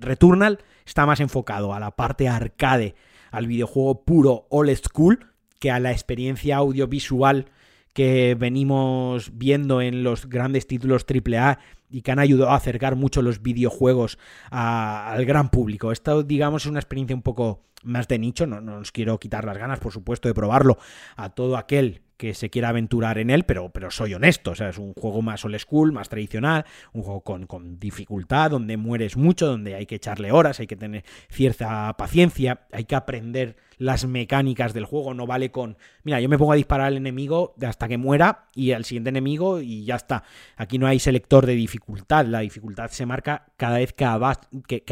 Returnal 0.01 0.59
está 0.85 1.05
más 1.05 1.19
enfocado 1.19 1.73
a 1.73 1.79
la 1.79 1.91
parte 1.91 2.27
arcade, 2.27 2.95
al 3.31 3.47
videojuego 3.47 4.03
puro 4.03 4.47
old 4.49 4.75
school, 4.75 5.34
que 5.59 5.71
a 5.71 5.79
la 5.79 5.91
experiencia 5.91 6.57
audiovisual 6.57 7.45
que 7.93 8.35
venimos 8.35 9.37
viendo 9.37 9.81
en 9.81 10.03
los 10.03 10.27
grandes 10.27 10.67
títulos 10.67 11.05
AAA 11.09 11.59
y 11.89 12.01
que 12.01 12.11
han 12.11 12.19
ayudado 12.19 12.51
a 12.51 12.55
acercar 12.55 12.97
mucho 12.97 13.21
los 13.21 13.41
videojuegos 13.41 14.19
al 14.51 15.23
gran 15.25 15.49
público. 15.49 15.93
Esto, 15.93 16.23
digamos, 16.23 16.63
es 16.63 16.69
una 16.69 16.79
experiencia 16.79 17.15
un 17.15 17.21
poco 17.21 17.63
más 17.83 18.07
de 18.07 18.19
nicho, 18.19 18.47
no, 18.47 18.59
no 18.59 18.79
os 18.79 18.91
quiero 18.91 19.19
quitar 19.19 19.45
las 19.45 19.57
ganas, 19.57 19.79
por 19.79 19.93
supuesto, 19.93 20.27
de 20.27 20.33
probarlo 20.33 20.77
a 21.15 21.29
todo 21.29 21.55
aquel 21.55 22.01
que 22.17 22.33
se 22.33 22.49
quiera 22.49 22.69
aventurar 22.69 23.17
en 23.17 23.29
él, 23.29 23.43
pero, 23.43 23.69
pero 23.69 23.91
soy 23.91 24.13
honesto, 24.13 24.51
o 24.51 24.55
sea, 24.55 24.69
es 24.69 24.77
un 24.77 24.93
juego 24.93 25.21
más 25.21 25.43
old 25.45 25.59
school, 25.59 25.91
más 25.91 26.09
tradicional, 26.09 26.65
un 26.93 27.03
juego 27.03 27.21
con, 27.21 27.45
con, 27.45 27.79
dificultad, 27.79 28.51
donde 28.51 28.77
mueres 28.77 29.17
mucho, 29.17 29.47
donde 29.47 29.75
hay 29.75 29.85
que 29.85 29.95
echarle 29.95 30.31
horas, 30.31 30.59
hay 30.59 30.67
que 30.67 30.77
tener 30.77 31.03
cierta 31.29 31.93
paciencia, 31.97 32.67
hay 32.71 32.85
que 32.85 32.95
aprender 32.95 33.57
las 33.77 34.05
mecánicas 34.05 34.73
del 34.73 34.85
juego, 34.85 35.13
no 35.13 35.25
vale 35.25 35.51
con, 35.51 35.77
mira, 36.03 36.19
yo 36.21 36.29
me 36.29 36.37
pongo 36.37 36.53
a 36.53 36.55
disparar 36.55 36.87
al 36.87 36.97
enemigo 36.97 37.55
hasta 37.61 37.87
que 37.87 37.97
muera 37.97 38.49
y 38.53 38.71
al 38.71 38.85
siguiente 38.85 39.09
enemigo 39.09 39.61
y 39.61 39.85
ya 39.85 39.95
está. 39.95 40.23
Aquí 40.55 40.77
no 40.77 40.87
hay 40.87 40.99
selector 40.99 41.45
de 41.45 41.55
dificultad, 41.55 42.25
la 42.25 42.39
dificultad 42.39 42.89
se 42.89 43.05
marca 43.05 43.47
cada 43.57 43.77
vez 43.77 43.93
que, 43.93 44.05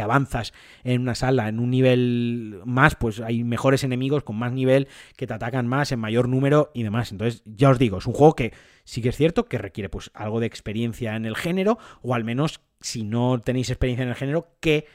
avanzas 0.02 0.54
en 0.84 1.02
una 1.02 1.16
sala, 1.16 1.48
en 1.48 1.60
un 1.60 1.70
nivel 1.70 2.62
más, 2.66 2.96
pues 2.96 3.20
hay 3.20 3.44
mejores 3.44 3.84
enemigos 3.84 4.24
con 4.24 4.36
más 4.38 4.52
nivel 4.52 4.88
que 5.16 5.28
te 5.28 5.34
atacan 5.34 5.68
más 5.68 5.92
en 5.92 6.00
mayor 6.00 6.28
número 6.28 6.72
y 6.74 6.84
demás. 6.84 7.12
Entonces, 7.12 7.42
ya 7.46 7.70
os 7.70 7.80
digo, 7.80 8.00
es 8.00 8.08
un 8.08 8.14
juego 8.14 8.36
que 8.36 8.54
sí 8.84 9.02
que 9.02 9.10
es 9.10 9.18
cierto 9.18 9.46
que 9.46 9.58
requiere 9.58 9.90
pues 9.90 10.12
algo 10.14 10.40
de 10.40 10.48
experiencia 10.48 11.16
en 11.16 11.26
el 11.26 11.36
género 11.36 11.78
o 12.02 12.14
al 12.14 12.24
menos 12.24 12.62
si 12.82 13.04
no 13.04 13.40
tenéis 13.40 13.70
experiencia 13.70 14.04
en 14.04 14.10
el 14.10 14.16
género 14.16 14.58
que 14.60 14.88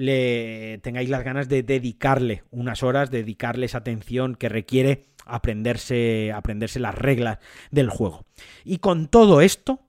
le 0.00 0.78
tengáis 0.78 1.10
las 1.10 1.24
ganas 1.24 1.50
de 1.50 1.62
dedicarle 1.62 2.42
unas 2.50 2.82
horas, 2.82 3.10
dedicarle 3.10 3.66
esa 3.66 3.78
atención 3.78 4.34
que 4.34 4.48
requiere 4.48 5.02
aprenderse, 5.26 6.32
aprenderse 6.32 6.80
las 6.80 6.94
reglas 6.94 7.38
del 7.70 7.90
juego. 7.90 8.24
Y 8.64 8.78
con 8.78 9.08
todo 9.08 9.42
esto, 9.42 9.82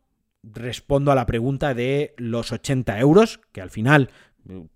respondo 0.44 1.14
a 1.14 1.16
la 1.16 1.26
pregunta 1.26 1.74
de 1.74 2.14
los 2.18 2.52
80 2.52 3.00
euros, 3.00 3.40
que 3.54 3.62
al 3.62 3.70
final 3.70 4.10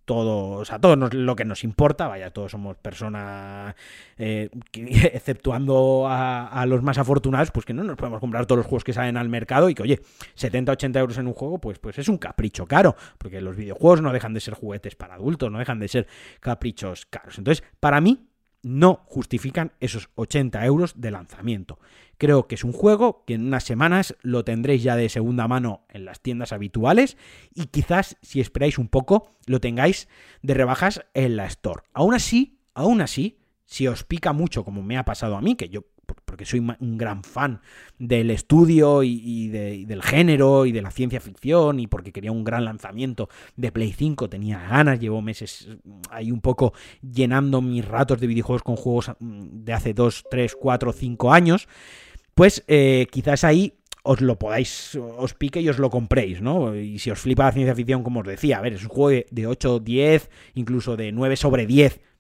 todos, 0.06 0.72
a 0.72 0.80
todos 0.80 1.14
lo 1.14 1.36
que 1.36 1.46
nos 1.46 1.64
importa, 1.64 2.08
vaya, 2.08 2.32
todos 2.32 2.52
somos 2.52 2.78
personas, 2.78 3.76
eh, 4.18 4.50
exceptuando 4.74 6.06
a, 6.08 6.66
los 6.68 6.82
más 6.82 6.98
afortunados, 6.98 7.52
pues 7.52 7.66
que 7.66 7.74
no 7.74 7.84
nos 7.84 7.98
podemos 7.98 8.20
comprar 8.20 8.46
todos 8.46 8.58
los 8.58 8.66
juegos 8.66 8.84
que 8.84 8.94
salen 8.94 9.18
al 9.18 9.30
mercado 9.30 9.70
y 9.70 9.76
que, 9.76 9.84
oye, 9.84 10.02
70, 10.36 10.72
80 10.74 11.00
euros 11.00 11.18
en 11.18 11.28
un 11.28 11.34
juego, 11.34 11.60
pues, 11.60 11.80
pues 11.80 11.98
es 12.00 12.10
un 12.10 12.18
capricho 12.18 12.66
caro, 12.66 12.96
porque 13.18 13.42
los 13.42 13.56
videojuegos 13.56 14.02
no 14.02 14.14
dejan 14.14 14.34
de 14.34 14.40
ser 14.40 14.54
juguetes 14.54 14.96
para 14.96 15.16
adultos, 15.16 15.52
no 15.52 15.60
dejan 15.60 15.80
de 15.80 15.88
ser 15.88 16.08
caprichos 16.40 17.06
caros. 17.06 17.38
Entonces, 17.38 17.64
para 17.80 18.02
mí, 18.02 18.28
no 18.66 19.02
justifican 19.06 19.74
esos 19.80 20.10
80 20.16 20.66
euros 20.66 21.00
de 21.00 21.12
lanzamiento. 21.12 21.78
Creo 22.18 22.48
que 22.48 22.56
es 22.56 22.64
un 22.64 22.72
juego 22.72 23.24
que 23.28 23.36
en 23.36 23.46
unas 23.46 23.64
semanas 23.64 24.16
lo 24.24 24.44
tendréis 24.44 24.82
ya 24.82 24.96
de 24.96 25.08
segunda 25.08 25.48
mano 25.48 25.86
en 25.88 26.04
las 26.04 26.20
tiendas 26.20 26.52
habituales 26.52 27.16
y 27.54 27.68
quizás 27.68 28.18
si 28.24 28.42
esperáis 28.42 28.80
un 28.80 28.88
poco 28.88 29.30
lo 29.46 29.62
tengáis 29.62 30.08
de 30.42 30.56
rebajas 30.56 31.06
en 31.14 31.36
la 31.36 31.46
store. 31.46 31.84
Aún 31.94 32.16
así, 32.16 32.58
aún 32.74 33.02
así, 33.02 33.38
si 33.66 33.88
os 33.88 34.04
pica 34.04 34.34
mucho 34.34 34.66
como 34.66 34.82
me 34.82 34.98
ha 34.98 35.06
pasado 35.06 35.38
a 35.38 35.42
mí, 35.42 35.54
que 35.56 35.70
yo 35.70 35.84
porque 36.36 36.44
soy 36.44 36.60
un 36.60 36.98
gran 36.98 37.24
fan 37.24 37.62
del 37.98 38.30
estudio 38.30 39.04
y, 39.04 39.48
del 39.48 40.04
género 40.04 40.66
y 40.66 40.74
de 40.74 40.82
la 40.82 40.92
ciencia 40.92 41.22
ficción 41.22 41.80
y 41.80 41.88
porque 41.88 42.12
quería 42.12 42.34
un 42.34 42.44
gran 42.44 42.66
lanzamiento 42.66 43.30
de 43.56 43.72
Play 43.72 43.94
5, 43.94 44.28
tenía 44.28 44.60
ganas, 44.68 45.00
llevo 45.00 45.22
meses 45.22 45.70
ahí 46.12 46.34
un 46.34 46.42
poco 46.42 46.74
llenando 47.02 47.62
mis 47.62 47.86
ratos 47.86 48.20
de 48.20 48.28
videojuegos 48.28 48.64
con 48.64 48.76
juegos 48.76 49.12
mm, 49.18 49.64
de 49.64 49.72
hace 49.72 49.94
2, 49.94 50.26
3, 50.30 50.58
4, 50.60 50.92
5 50.92 51.32
años, 51.32 51.70
pues 52.34 52.66
eh, 52.68 53.08
quizás 53.10 53.46
ahí 53.46 53.76
os 54.04 54.20
lo 54.20 54.38
podáis, 54.38 54.96
os 54.96 55.36
pique 55.36 55.62
y 55.62 55.70
os 55.70 55.80
lo 55.80 55.90
compréis, 55.90 56.42
¿no? 56.42 56.76
Y 56.76 57.00
si 57.00 57.12
os 57.12 57.20
flipa 57.20 57.46
la 57.46 57.54
ciencia 57.54 57.76
ficción, 57.76 58.04
como 58.04 58.20
os 58.20 58.28
decía, 58.28 58.58
a 58.58 58.62
ver, 58.62 58.74
es 58.74 58.84
un 58.84 58.90
juego 58.90 59.24
de 59.32 59.48
8, 59.48 59.80
10, 59.80 60.30
incluso 60.56 60.98
de 60.98 61.14
9 61.14 61.38
sobre 61.38 61.66
10 61.66 62.02
Mm, 62.02 62.15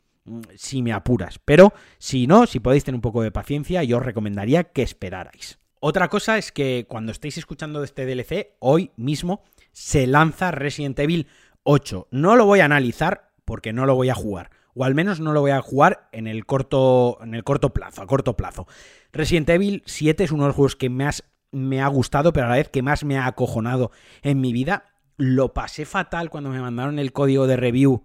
si 0.56 0.82
me 0.82 0.94
apuras. 0.94 1.40
Pero 1.44 1.74
si 1.98 2.28
no, 2.28 2.46
si 2.46 2.60
podéis 2.60 2.84
tener 2.84 2.96
un 2.96 3.02
poco 3.02 3.22
de 3.22 3.32
paciencia, 3.32 3.84
yo 3.84 3.98
os 3.98 4.06
recomendaría 4.06 4.66
que 4.66 4.82
esperarais. 4.82 5.60
Otra 5.80 6.08
cosa 6.08 6.38
es 6.38 6.52
que 6.52 6.86
cuando 6.88 7.12
estéis 7.12 7.38
escuchando 7.38 7.84
este 7.84 8.06
DLC, 8.06 8.56
hoy 8.60 8.92
mismo 8.96 9.44
se 9.72 10.08
lanza 10.08 10.52
Resident 10.52 10.98
Evil 11.00 11.28
8. 11.64 12.08
No 12.12 12.36
lo 12.36 12.46
voy 12.46 12.62
a 12.62 12.66
analizar 12.66 13.30
porque 13.46 13.74
no 13.74 13.86
lo 13.86 13.96
voy 13.96 14.10
a 14.10 14.16
jugar. 14.16 14.50
O 14.74 14.84
al 14.84 14.96
menos 14.96 15.20
no 15.20 15.32
lo 15.32 15.42
voy 15.42 15.52
a 15.52 15.62
jugar 15.62 16.10
en 16.12 16.28
el 16.28 16.46
corto, 16.46 17.20
en 17.22 17.34
el 17.34 17.44
corto 17.44 17.74
plazo, 17.74 18.02
a 18.02 18.08
corto 18.08 18.36
plazo. 18.36 18.68
Resident 19.14 19.50
Evil 19.50 19.84
7 19.86 20.24
es 20.24 20.32
uno 20.32 20.44
de 20.44 20.48
los 20.48 20.56
juegos 20.56 20.76
que 20.76 20.90
más 20.90 21.24
me 21.52 21.82
ha 21.82 21.88
gustado, 21.88 22.34
pero 22.34 22.48
a 22.48 22.50
la 22.50 22.56
vez 22.56 22.70
que 22.70 22.82
más 22.82 23.04
me 23.04 23.18
ha 23.18 23.28
acojonado 23.28 23.92
en 24.22 24.42
mi 24.42 24.52
vida. 24.52 24.86
Lo 25.18 25.54
pasé 25.54 25.86
fatal 25.86 26.30
cuando 26.30 26.50
me 26.50 26.60
mandaron 26.60 27.00
el 27.00 27.14
código 27.14 27.48
de 27.48 27.56
review 27.56 28.04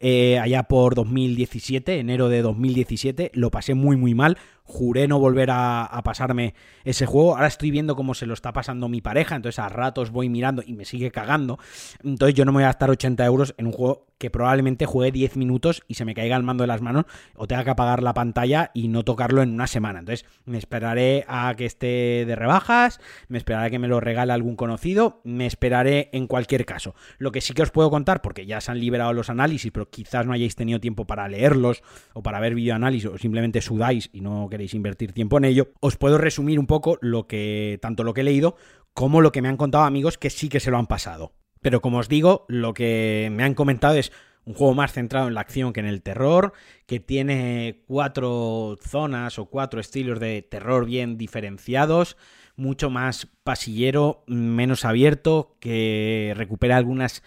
eh, 0.00 0.38
allá 0.38 0.64
por 0.64 0.94
2017, 0.94 1.98
enero 1.98 2.28
de 2.28 2.42
2017, 2.42 3.30
lo 3.34 3.50
pasé 3.50 3.74
muy 3.74 3.96
muy 3.96 4.14
mal. 4.14 4.38
Juré 4.68 5.08
no 5.08 5.18
volver 5.18 5.48
a, 5.50 6.00
pasarme 6.04 6.54
ese 6.84 7.06
juego. 7.06 7.34
Ahora 7.34 7.48
estoy 7.48 7.70
viendo 7.70 7.96
cómo 7.96 8.14
se 8.14 8.26
lo 8.26 8.34
está 8.34 8.52
pasando 8.52 8.88
mi 8.88 9.00
pareja, 9.00 9.34
entonces 9.34 9.58
a 9.58 9.68
ratos 9.68 10.10
voy 10.10 10.28
mirando 10.28 10.62
y 10.64 10.74
me 10.74 10.84
sigue 10.84 11.10
cagando. 11.10 11.58
Entonces 12.04 12.34
yo 12.34 12.44
no 12.44 12.52
me 12.52 12.56
voy 12.56 12.64
a 12.64 12.68
gastar 12.68 12.90
80 12.90 13.24
euros 13.24 13.54
en 13.56 13.66
un 13.66 13.72
juego 13.72 14.06
que 14.18 14.30
probablemente 14.30 14.84
juegue 14.84 15.12
10 15.12 15.36
minutos 15.36 15.82
y 15.86 15.94
se 15.94 16.04
me 16.04 16.14
caiga 16.14 16.36
el 16.36 16.42
mando 16.42 16.62
de 16.62 16.68
las 16.68 16.82
manos 16.82 17.04
o 17.36 17.46
tenga 17.46 17.64
que 17.64 17.70
apagar 17.70 18.02
la 18.02 18.14
pantalla 18.14 18.70
y 18.74 18.88
no 18.88 19.04
tocarlo 19.04 19.42
en 19.42 19.54
una 19.54 19.66
semana. 19.66 20.00
Entonces 20.00 20.26
me 20.44 20.58
esperaré 20.58 21.24
a 21.28 21.54
que 21.56 21.64
esté 21.64 22.24
de 22.26 22.36
rebajas, 22.36 23.00
me 23.28 23.38
esperaré 23.38 23.68
a 23.68 23.70
que 23.70 23.78
me 23.78 23.88
lo 23.88 24.00
regale 24.00 24.32
algún 24.32 24.56
conocido, 24.56 25.20
me 25.24 25.46
esperaré 25.46 26.10
en 26.12 26.26
cualquier 26.26 26.66
caso. 26.66 26.94
Lo 27.18 27.32
que 27.32 27.40
sí 27.40 27.54
que 27.54 27.62
os 27.62 27.70
puedo 27.70 27.90
contar, 27.90 28.20
porque 28.20 28.44
ya 28.44 28.60
se 28.60 28.72
han 28.72 28.80
liberado 28.80 29.12
los 29.12 29.30
análisis, 29.30 29.70
pero 29.72 29.88
quizás 29.88 30.26
no 30.26 30.32
hayáis 30.32 30.56
tenido 30.56 30.80
tiempo 30.80 31.06
para 31.06 31.28
leerlos 31.28 31.82
o 32.12 32.22
para 32.22 32.40
ver 32.40 32.54
videoanálisis 32.54 33.08
o 33.08 33.18
simplemente 33.18 33.60
sudáis 33.60 34.10
y 34.12 34.20
no 34.20 34.48
queréis 34.50 34.57
invertir 34.74 35.12
tiempo 35.12 35.38
en 35.38 35.44
ello, 35.44 35.72
os 35.80 35.96
puedo 35.96 36.18
resumir 36.18 36.58
un 36.58 36.66
poco 36.66 36.98
lo 37.00 37.26
que 37.26 37.78
tanto 37.80 38.04
lo 38.04 38.14
que 38.14 38.22
he 38.22 38.24
leído 38.24 38.56
como 38.94 39.20
lo 39.20 39.32
que 39.32 39.42
me 39.42 39.48
han 39.48 39.56
contado 39.56 39.84
amigos 39.84 40.18
que 40.18 40.30
sí 40.30 40.48
que 40.48 40.60
se 40.60 40.70
lo 40.70 40.78
han 40.78 40.86
pasado. 40.86 41.32
Pero 41.60 41.80
como 41.80 41.98
os 41.98 42.08
digo, 42.08 42.44
lo 42.48 42.74
que 42.74 43.28
me 43.32 43.44
han 43.44 43.54
comentado 43.54 43.94
es 43.94 44.12
un 44.44 44.54
juego 44.54 44.74
más 44.74 44.92
centrado 44.92 45.28
en 45.28 45.34
la 45.34 45.42
acción 45.42 45.72
que 45.72 45.80
en 45.80 45.86
el 45.86 46.02
terror, 46.02 46.52
que 46.86 47.00
tiene 47.00 47.82
cuatro 47.86 48.78
zonas 48.80 49.38
o 49.38 49.46
cuatro 49.46 49.78
estilos 49.78 50.20
de 50.20 50.42
terror 50.42 50.86
bien 50.86 51.18
diferenciados, 51.18 52.16
mucho 52.56 52.90
más 52.90 53.28
pasillero, 53.44 54.24
menos 54.26 54.84
abierto, 54.84 55.56
que 55.60 56.32
recupera 56.36 56.76
algunas, 56.76 57.22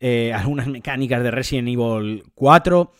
eh, 0.00 0.32
algunas 0.36 0.66
mecánicas 0.66 1.22
de 1.22 1.30
Resident 1.30 1.68
Evil 1.68 2.24
4 2.34 2.90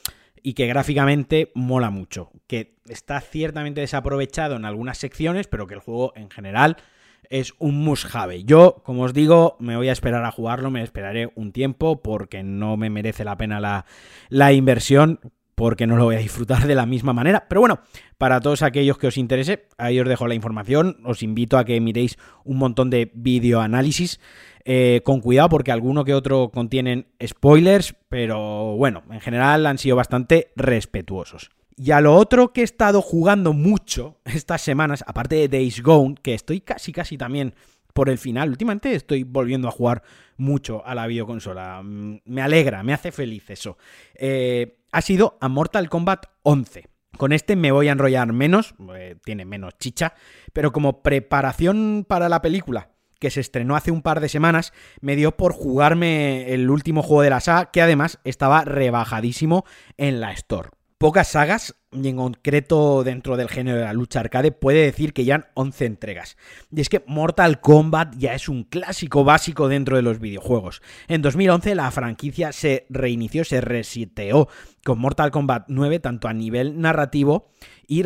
y 0.46 0.54
que 0.54 0.68
gráficamente 0.68 1.50
mola 1.56 1.90
mucho, 1.90 2.30
que 2.46 2.76
está 2.88 3.20
ciertamente 3.20 3.80
desaprovechado 3.80 4.54
en 4.54 4.64
algunas 4.64 4.96
secciones, 4.96 5.48
pero 5.48 5.66
que 5.66 5.74
el 5.74 5.80
juego 5.80 6.12
en 6.14 6.30
general 6.30 6.76
es 7.30 7.54
un 7.58 7.82
must 7.82 8.06
Yo, 8.44 8.80
como 8.84 9.02
os 9.02 9.12
digo, 9.12 9.56
me 9.58 9.76
voy 9.76 9.88
a 9.88 9.92
esperar 9.92 10.24
a 10.24 10.30
jugarlo, 10.30 10.70
me 10.70 10.84
esperaré 10.84 11.32
un 11.34 11.50
tiempo 11.50 12.00
porque 12.00 12.44
no 12.44 12.76
me 12.76 12.90
merece 12.90 13.24
la 13.24 13.36
pena 13.36 13.58
la, 13.58 13.86
la 14.28 14.52
inversión, 14.52 15.18
porque 15.56 15.86
no 15.86 15.96
lo 15.96 16.04
voy 16.04 16.16
a 16.16 16.20
disfrutar 16.20 16.66
de 16.66 16.76
la 16.76 16.86
misma 16.86 17.12
manera. 17.12 17.46
Pero 17.48 17.62
bueno, 17.62 17.80
para 18.18 18.40
todos 18.40 18.62
aquellos 18.62 18.98
que 18.98 19.08
os 19.08 19.16
interese, 19.16 19.66
ahí 19.78 19.98
os 19.98 20.08
dejo 20.08 20.28
la 20.28 20.34
información. 20.34 20.98
Os 21.04 21.22
invito 21.24 21.58
a 21.58 21.64
que 21.64 21.80
miréis 21.80 22.18
un 22.44 22.58
montón 22.58 22.90
de 22.90 23.10
videoanálisis. 23.14 24.20
Eh, 24.68 25.00
con 25.04 25.20
cuidado 25.20 25.48
porque 25.48 25.70
alguno 25.70 26.04
que 26.04 26.12
otro 26.12 26.50
contienen 26.52 27.06
spoilers, 27.24 27.94
pero 28.08 28.76
bueno, 28.76 29.04
en 29.12 29.20
general 29.20 29.64
han 29.64 29.78
sido 29.78 29.94
bastante 29.94 30.48
respetuosos. 30.56 31.50
Y 31.76 31.92
a 31.92 32.00
lo 32.00 32.16
otro 32.16 32.52
que 32.52 32.62
he 32.62 32.64
estado 32.64 33.00
jugando 33.00 33.52
mucho 33.52 34.18
estas 34.24 34.62
semanas, 34.62 35.04
aparte 35.06 35.36
de 35.36 35.48
Days 35.48 35.82
Gone, 35.82 36.16
que 36.20 36.34
estoy 36.34 36.60
casi 36.62 36.90
casi 36.90 37.16
también 37.16 37.54
por 37.92 38.10
el 38.10 38.18
final, 38.18 38.50
últimamente 38.50 38.92
estoy 38.94 39.22
volviendo 39.22 39.68
a 39.68 39.70
jugar 39.70 40.02
mucho 40.36 40.84
a 40.84 40.94
la 40.94 41.06
videoconsola. 41.06 41.80
Mm, 41.82 42.22
me 42.24 42.42
alegra, 42.42 42.82
me 42.82 42.92
hace 42.92 43.12
feliz 43.12 43.48
eso. 43.50 43.78
Eh, 44.14 44.78
ha 44.96 45.02
sido 45.02 45.36
a 45.42 45.50
Mortal 45.50 45.90
Kombat 45.90 46.24
11. 46.42 46.88
Con 47.18 47.34
este 47.34 47.54
me 47.54 47.70
voy 47.70 47.88
a 47.88 47.92
enrollar 47.92 48.32
menos, 48.32 48.74
eh, 48.94 49.16
tiene 49.22 49.44
menos 49.44 49.76
chicha, 49.78 50.14
pero 50.54 50.72
como 50.72 51.02
preparación 51.02 52.06
para 52.08 52.30
la 52.30 52.40
película 52.40 52.92
que 53.20 53.30
se 53.30 53.40
estrenó 53.40 53.76
hace 53.76 53.90
un 53.90 54.00
par 54.00 54.20
de 54.20 54.30
semanas, 54.30 54.72
me 55.02 55.14
dio 55.14 55.36
por 55.36 55.52
jugarme 55.52 56.54
el 56.54 56.70
último 56.70 57.02
juego 57.02 57.20
de 57.20 57.28
la 57.28 57.40
saga, 57.40 57.70
que 57.70 57.82
además 57.82 58.20
estaba 58.24 58.64
rebajadísimo 58.64 59.66
en 59.98 60.20
la 60.20 60.32
Store. 60.32 60.70
Pocas 60.96 61.28
sagas, 61.28 61.74
y 61.92 62.08
en 62.08 62.16
concreto 62.16 63.04
dentro 63.04 63.36
del 63.36 63.48
género 63.48 63.78
de 63.78 63.84
la 63.84 63.92
lucha 63.92 64.20
arcade, 64.20 64.52
puede 64.52 64.82
decir 64.82 65.12
que 65.12 65.24
ya 65.24 65.36
han 65.36 65.46
11 65.54 65.86
entregas. 65.86 66.36
Y 66.74 66.80
es 66.80 66.88
que 66.88 67.02
Mortal 67.06 67.60
Kombat 67.60 68.16
ya 68.16 68.34
es 68.34 68.48
un 68.48 68.64
clásico 68.64 69.24
básico 69.24 69.68
dentro 69.68 69.96
de 69.96 70.02
los 70.02 70.18
videojuegos. 70.18 70.82
En 71.08 71.22
2011 71.22 71.74
la 71.74 71.90
franquicia 71.90 72.52
se 72.52 72.86
reinició, 72.90 73.44
se 73.44 73.60
reseteó 73.60 74.48
con 74.84 74.98
Mortal 74.98 75.30
Kombat 75.30 75.66
9, 75.68 76.00
tanto 76.00 76.28
a 76.28 76.32
nivel 76.32 76.80
narrativo 76.80 77.50
y 77.88 78.02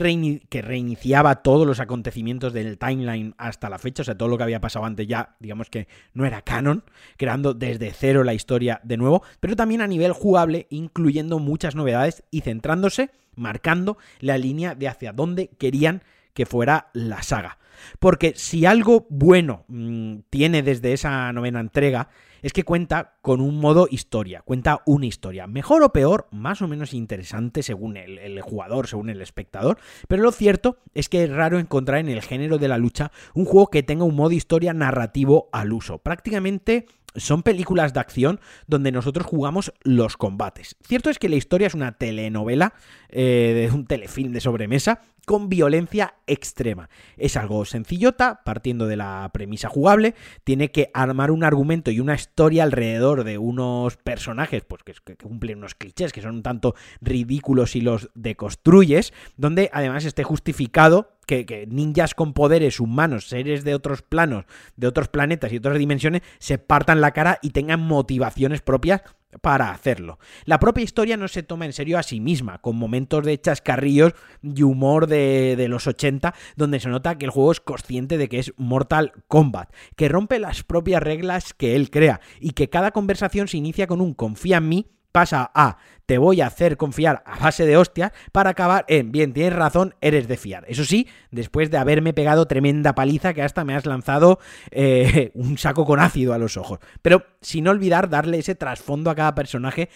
que 0.48 0.62
reiniciaba 0.62 1.42
todos 1.42 1.66
los 1.66 1.80
acontecimientos 1.80 2.52
del 2.52 2.78
timeline 2.78 3.34
hasta 3.38 3.70
la 3.70 3.78
fecha, 3.78 4.02
o 4.02 4.04
sea, 4.04 4.16
todo 4.16 4.28
lo 4.28 4.36
que 4.36 4.44
había 4.44 4.60
pasado 4.60 4.84
antes 4.84 5.06
ya, 5.06 5.36
digamos 5.40 5.70
que 5.70 5.88
no 6.12 6.26
era 6.26 6.42
canon, 6.42 6.84
creando 7.16 7.54
desde 7.54 7.92
cero 7.92 8.24
la 8.24 8.34
historia 8.34 8.80
de 8.84 8.98
nuevo, 8.98 9.22
pero 9.40 9.56
también 9.56 9.80
a 9.80 9.86
nivel 9.86 10.12
jugable, 10.12 10.66
incluyendo 10.70 11.38
muchas 11.38 11.74
novedades 11.74 12.24
y 12.30 12.42
centrándose, 12.42 13.10
marcando 13.34 13.98
la 14.18 14.38
línea 14.38 14.74
de 14.74 14.88
hacia 14.88 15.12
dónde 15.12 15.50
querían 15.58 16.02
que 16.34 16.46
fuera 16.46 16.90
la 16.92 17.22
saga. 17.22 17.58
Porque 17.98 18.34
si 18.36 18.66
algo 18.66 19.06
bueno 19.10 19.64
mmm, 19.68 20.18
tiene 20.30 20.62
desde 20.62 20.92
esa 20.92 21.32
novena 21.32 21.60
entrega 21.60 22.08
es 22.42 22.52
que 22.52 22.64
cuenta 22.64 23.18
con 23.22 23.40
un 23.40 23.58
modo 23.58 23.88
historia, 23.90 24.42
cuenta 24.42 24.82
una 24.86 25.06
historia, 25.06 25.46
mejor 25.46 25.82
o 25.82 25.92
peor, 25.92 26.26
más 26.30 26.62
o 26.62 26.68
menos 26.68 26.94
interesante 26.94 27.62
según 27.62 27.96
el, 27.96 28.40
jugador, 28.40 28.86
según 28.86 29.10
el 29.10 29.20
espectador, 29.20 29.78
pero 30.08 30.22
lo 30.22 30.32
cierto 30.32 30.78
es 30.94 31.08
que 31.08 31.24
es 31.24 31.30
raro 31.30 31.58
encontrar 31.58 31.98
en 32.00 32.08
el 32.08 32.22
género 32.22 32.58
de 32.58 32.68
la 32.68 32.78
lucha 32.78 33.12
un 33.34 33.44
juego 33.44 33.68
que 33.68 33.82
tenga 33.82 34.04
un 34.04 34.16
modo 34.16 34.32
historia 34.32 34.72
narrativo 34.72 35.48
al 35.52 35.72
uso. 35.72 35.98
Prácticamente 35.98 36.86
son 37.16 37.42
películas 37.42 37.92
de 37.92 38.00
acción 38.00 38.40
donde 38.66 38.92
nosotros 38.92 39.26
jugamos 39.26 39.72
los 39.82 40.16
combates. 40.16 40.76
Cierto 40.86 41.10
es 41.10 41.18
que 41.18 41.28
la 41.28 41.36
historia 41.36 41.66
es 41.66 41.74
una 41.74 41.92
telenovela, 41.98 42.74
eh, 43.08 43.68
un 43.72 43.86
telefilm 43.86 44.32
de 44.32 44.40
sobremesa, 44.40 45.02
con 45.30 45.48
violencia 45.48 46.14
extrema. 46.26 46.90
Es 47.16 47.36
algo 47.36 47.64
sencillota, 47.64 48.40
partiendo 48.44 48.88
de 48.88 48.96
la 48.96 49.30
premisa 49.32 49.68
jugable, 49.68 50.16
tiene 50.42 50.72
que 50.72 50.90
armar 50.92 51.30
un 51.30 51.44
argumento 51.44 51.92
y 51.92 52.00
una 52.00 52.16
historia 52.16 52.64
alrededor 52.64 53.22
de 53.22 53.38
unos 53.38 53.96
personajes 53.96 54.64
pues, 54.64 54.82
que, 54.82 55.14
cumplen 55.14 55.58
unos 55.58 55.76
clichés 55.76 56.12
que 56.12 56.20
son 56.20 56.34
un 56.34 56.42
tanto 56.42 56.74
ridículos 57.00 57.76
y 57.76 57.80
los 57.80 58.10
deconstruyes, 58.16 59.12
donde 59.36 59.70
además 59.72 60.04
esté 60.04 60.24
justificado 60.24 61.12
que, 61.26 61.64
ninjas 61.70 62.16
con 62.16 62.32
poderes 62.32 62.80
humanos, 62.80 63.28
seres 63.28 63.62
de 63.62 63.76
otros 63.76 64.02
planos, 64.02 64.46
de 64.74 64.88
otros 64.88 65.06
planetas 65.06 65.52
y 65.52 65.58
otras 65.58 65.78
dimensiones, 65.78 66.22
se 66.40 66.58
partan 66.58 67.00
la 67.00 67.12
cara 67.12 67.38
y 67.40 67.50
tengan 67.50 67.78
motivaciones 67.78 68.62
propias 68.62 69.02
para 69.40 69.70
hacerlo. 69.70 70.18
La 70.44 70.58
propia 70.58 70.84
historia 70.84 71.16
no 71.16 71.28
se 71.28 71.42
toma 71.42 71.66
en 71.66 71.72
serio 71.72 71.98
a 71.98 72.02
sí 72.02 72.20
misma, 72.20 72.58
con 72.58 72.76
momentos 72.76 73.24
de 73.24 73.40
chascarrillos 73.40 74.14
y 74.42 74.62
humor 74.62 75.06
de, 75.06 75.54
de, 75.56 75.68
los 75.68 75.86
80, 75.86 76.34
donde 76.56 76.80
se 76.80 76.88
nota 76.88 77.16
que 77.18 77.26
el 77.26 77.30
juego 77.30 77.52
es 77.52 77.60
consciente 77.60 78.18
de 78.18 78.28
que 78.28 78.38
es 78.38 78.52
Mortal 78.56 79.12
Kombat, 79.28 79.72
que 79.96 80.08
rompe 80.08 80.38
las 80.38 80.62
propias 80.62 81.02
reglas 81.02 81.54
que 81.54 81.76
él 81.76 81.90
crea 81.90 82.20
y 82.40 82.50
que 82.50 82.68
cada 82.68 82.90
conversación 82.90 83.48
se 83.48 83.56
inicia 83.56 83.86
con 83.86 84.00
un 84.00 84.14
confía 84.14 84.58
en 84.58 84.68
mí 84.68 84.86
pasa 85.12 85.50
a 85.54 85.78
te 86.10 86.18
voy 86.18 86.40
a 86.40 86.46
hacer 86.46 86.76
confiar 86.76 87.22
a 87.24 87.38
base 87.38 87.64
de 87.66 87.76
hostias 87.76 88.10
para 88.32 88.50
acabar 88.50 88.84
en 88.88 89.12
bien, 89.12 89.32
tienes 89.32 89.54
razón, 89.54 89.94
eres 90.00 90.26
de 90.26 90.36
fiar. 90.36 90.64
Eso 90.66 90.84
sí, 90.84 91.06
después 91.30 91.70
de 91.70 91.78
haberme 91.78 92.12
pegado 92.12 92.46
tremenda 92.46 92.96
paliza 92.96 93.32
que 93.32 93.42
hasta 93.42 93.64
me 93.64 93.76
has 93.76 93.86
lanzado 93.86 94.40
eh, 94.72 95.30
un 95.34 95.56
saco 95.56 95.84
con 95.84 96.00
ácido 96.00 96.34
a 96.34 96.38
los 96.38 96.56
ojos. 96.56 96.80
Pero 97.00 97.26
sin 97.40 97.68
olvidar 97.68 98.08
darle 98.08 98.40
ese 98.40 98.56
trasfondo 98.56 99.08
a 99.08 99.14
cada 99.14 99.36
personaje 99.36 99.88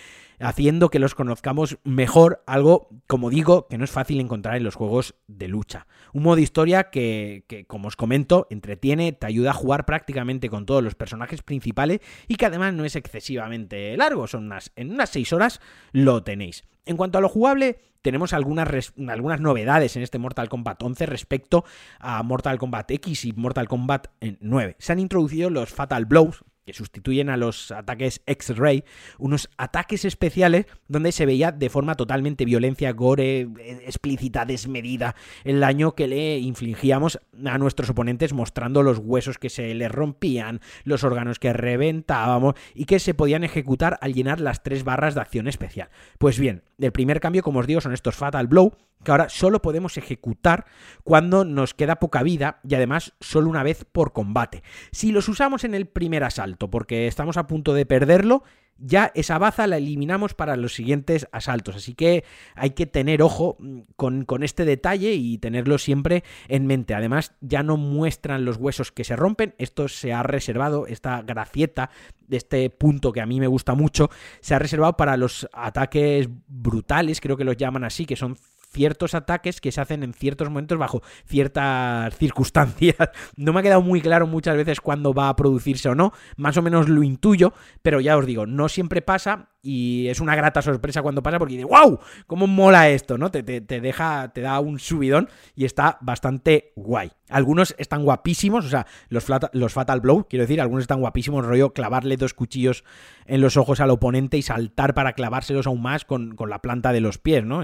haciendo 0.44 0.90
que 0.90 0.98
los 0.98 1.14
conozcamos 1.14 1.78
mejor, 1.85 2.42
algo, 2.46 2.88
como 3.07 3.30
digo, 3.30 3.66
que 3.68 3.78
no 3.78 3.85
es 3.85 3.90
fácil 3.90 4.20
encontrar 4.20 4.57
en 4.57 4.64
los 4.64 4.74
juegos 4.74 5.14
de 5.26 5.48
lucha. 5.48 5.87
Un 6.12 6.22
modo 6.22 6.37
de 6.37 6.42
historia 6.42 6.90
que, 6.90 7.44
que, 7.48 7.66
como 7.66 7.88
os 7.88 7.96
comento, 7.96 8.46
entretiene, 8.50 9.12
te 9.12 9.26
ayuda 9.26 9.50
a 9.50 9.54
jugar 9.54 9.87
prácticamente 9.87 10.50
con 10.50 10.66
todos 10.66 10.83
los 10.83 10.94
personajes 10.94 11.42
principales 11.42 12.00
y 12.28 12.37
que 12.37 12.46
además 12.46 12.74
no 12.74 12.85
es 12.85 12.96
excesivamente 12.96 13.96
largo, 13.96 14.26
son 14.26 14.44
unas, 14.44 14.72
en 14.76 14.92
unas 14.92 15.11
6 15.11 15.33
horas 15.33 15.61
lo 15.92 16.22
tenéis. 16.22 16.64
En 16.87 16.96
cuanto 16.96 17.18
a 17.18 17.20
lo 17.20 17.28
jugable, 17.28 17.78
tenemos 18.02 18.35
algunas, 18.35 18.92
algunas 19.09 19.40
novedades 19.40 19.96
en 19.96 20.02
este 20.02 20.18
Mortal 20.18 20.50
Kombat 20.50 20.83
11 20.83 21.07
respecto 21.07 21.64
a 21.98 22.22
Mortal 22.22 22.59
Kombat 22.59 22.90
X 22.90 23.24
y 23.24 23.33
Mortal 23.33 23.66
Kombat 23.66 24.09
9. 24.40 24.76
Se 24.78 24.92
han 24.92 24.98
introducido 24.98 25.48
los 25.48 25.70
Fatal 25.70 26.04
Blows, 26.04 26.44
que 26.64 26.72
sustituyen 26.72 27.29
a 27.29 27.37
los 27.37 27.70
ataques 27.70 28.22
X-Ray, 28.27 28.85
unos 29.18 29.50
ataques 29.59 30.05
especiales 30.05 30.66
donde 30.88 31.12
se 31.12 31.27
veía 31.27 31.53
de 31.53 31.68
forma 31.68 31.94
totalmente 31.94 32.44
violencia, 32.44 32.92
gore, 32.92 33.40
eh, 33.40 33.48
explícita, 33.85 34.44
desmedida, 34.44 35.14
el 35.44 35.61
daño 35.61 35.94
que 35.94 36.09
le 36.09 36.38
infligíamos 36.38 37.20
a 37.44 37.59
nuestros 37.59 37.90
oponentes 37.90 38.33
mostrando 38.33 38.83
los 38.83 38.98
huesos 38.98 39.38
que 39.38 39.50
se 39.50 39.74
les 39.74 39.92
rompían, 39.92 40.61
los 40.85 41.05
órganos 41.05 41.38
que 41.38 41.53
reventábamos 41.53 42.55
y 42.74 42.87
que 42.87 42.98
se 42.98 43.14
podían 43.14 43.44
ejecutar 43.44 43.98
al 44.00 44.14
llenar 44.14 44.40
las 44.40 44.62
tres 44.62 44.85
barras 44.85 45.14
de 45.14 45.20
acción 45.20 45.48
especial. 45.48 45.90
Pues 46.18 46.38
bien, 46.38 46.62
el 46.79 46.92
primer 46.92 47.20
cambio, 47.20 47.42
como 47.42 47.61
os 47.61 47.66
digo, 47.66 47.81
son 47.81 47.92
estos 47.92 48.16
Fatal 48.16 48.46
Blow, 48.46 48.72
que 49.05 49.11
ahora 49.12 49.29
solo 49.29 49.62
podemos 49.62 49.96
ejecutar 49.96 50.64
cuando 51.05 51.44
nos 51.44 51.74
queda 51.74 51.96
poca 51.96 52.22
vida 52.22 52.61
y 52.68 52.74
además 52.74 53.12
solo 53.20 53.48
una 53.50 53.62
vez 53.62 53.85
por 53.85 54.12
combate. 54.12 54.62
Si 54.90 55.12
los 55.12 55.29
usamos 55.29 55.62
en 55.64 55.74
el 55.74 55.87
primer 55.87 56.24
asalto, 56.24 56.54
porque 56.59 57.07
estamos 57.07 57.37
a 57.37 57.47
punto 57.47 57.75
de 57.75 57.87
perderlo 57.87 58.43
ya 58.79 59.12
esa 59.14 59.38
baza 59.38 59.67
la 59.67 59.77
eliminamos 59.77 60.35
para 60.35 60.57
los 60.57 60.75
siguientes 60.75 61.29
asaltos. 61.33 61.77
Así 61.77 61.95
que 61.95 62.25
hay 62.55 62.71
que 62.71 62.87
tener 62.87 63.23
ojo 63.23 63.57
mm, 63.59 63.81
con, 63.97 64.25
con, 64.25 64.43
este 64.43 64.64
detalle 64.64 65.14
y 65.14 65.38
tenerlo 65.38 65.79
siempre 65.79 66.25
en 66.49 66.67
mente. 66.67 66.95
Además, 66.95 67.35
ya 67.40 67.62
no 67.62 67.77
muestran 67.77 68.45
los 68.45 68.57
huesos 68.57 68.93
que 68.93 69.05
se 69.05 69.17
rompen. 69.17 69.55
Esto 69.59 69.88
se 69.88 70.12
ha 70.12 70.23
reservado, 70.23 70.87
esta 70.87 71.23
gracieta 71.23 71.90
de 72.27 72.37
este 72.37 72.71
punto 72.71 73.12
que 73.12 73.21
a 73.21 73.27
mí 73.27 73.38
me 73.38 73.47
gusta 73.47 73.75
mucho, 73.75 74.11
se 74.40 74.55
ha 74.55 74.59
reservado 74.59 74.97
para 74.97 75.17
los 75.17 75.49
ataques 75.53 76.29
brutales, 76.49 77.21
creo 77.21 77.37
que 77.37 77.45
los 77.45 77.57
llaman 77.57 77.85
así, 77.85 78.07
que 78.07 78.17
son 78.17 78.38
ciertos 78.75 79.15
ataques 79.15 79.61
que 79.61 79.73
se 79.73 79.81
hacen 79.81 80.03
en 80.03 80.13
ciertos 80.13 80.49
momentos 80.49 80.77
bajo 80.77 81.03
ciertas 81.25 82.15
circunstancias. 82.17 82.97
No 83.37 83.53
me 83.53 83.61
ha 83.61 83.63
quedado 83.63 83.83
muy 83.83 84.01
claro 84.01 84.27
muchas 84.27 84.57
veces 84.57 84.81
cuándo 84.81 85.15
va 85.15 85.29
a 85.29 85.37
producirse 85.37 85.89
o 85.89 85.95
no, 85.95 86.13
más 86.37 86.57
o 86.57 86.63
menos 86.63 86.89
lo 86.89 87.03
intuyo, 87.03 87.53
pero 87.83 88.01
ya 88.01 88.17
os 88.17 88.27
digo, 88.27 88.47
no 88.47 88.69
siempre 88.69 89.03
pasa 89.03 89.54
y 89.64 90.09
es 90.09 90.20
una 90.20 90.37
grata 90.37 90.61
sorpresa 90.61 91.03
cuando 91.03 91.22
pasa 91.22 91.38
porque 91.38 91.55
dice, 91.55 91.64
wow, 91.64 91.98
cómo 92.27 92.46
mola 92.46 92.90
esto, 92.90 93.16
¿no? 93.16 93.31
Te, 93.31 93.42
te, 93.42 93.81
deja, 93.81 94.31
te 94.33 94.42
da 94.42 94.61
un 94.61 94.79
subidón 94.79 95.29
y 95.57 95.64
está 95.64 95.96
bastante 96.03 96.72
guay. 96.77 97.11
Algunos 97.31 97.74
están 97.79 98.05
guapísimos, 98.05 98.66
o 98.66 98.68
sea, 98.68 98.87
los, 99.09 99.24
los 99.53 99.72
Fatal 99.72 100.00
Blow, 100.00 100.27
quiero 100.29 100.42
decir, 100.44 100.61
algunos 100.61 100.83
están 100.83 101.00
guapísimos, 101.00 101.46
rollo 101.46 101.72
clavarle 101.72 102.18
dos 102.18 102.35
cuchillos 102.35 102.85
en 103.24 103.40
los 103.40 103.57
ojos 103.57 103.81
al 103.81 103.88
oponente 103.88 104.37
y 104.37 104.42
saltar 104.42 104.92
para 104.92 105.14
clavárselos 105.14 105.66
aún 105.66 105.81
más 105.81 106.05
con, 106.05 106.37
con 106.37 106.50
la 106.50 106.61
planta 106.61 106.92
de 106.92 107.00
los 107.00 107.16
pies, 107.16 107.42
¿no? 107.44 107.62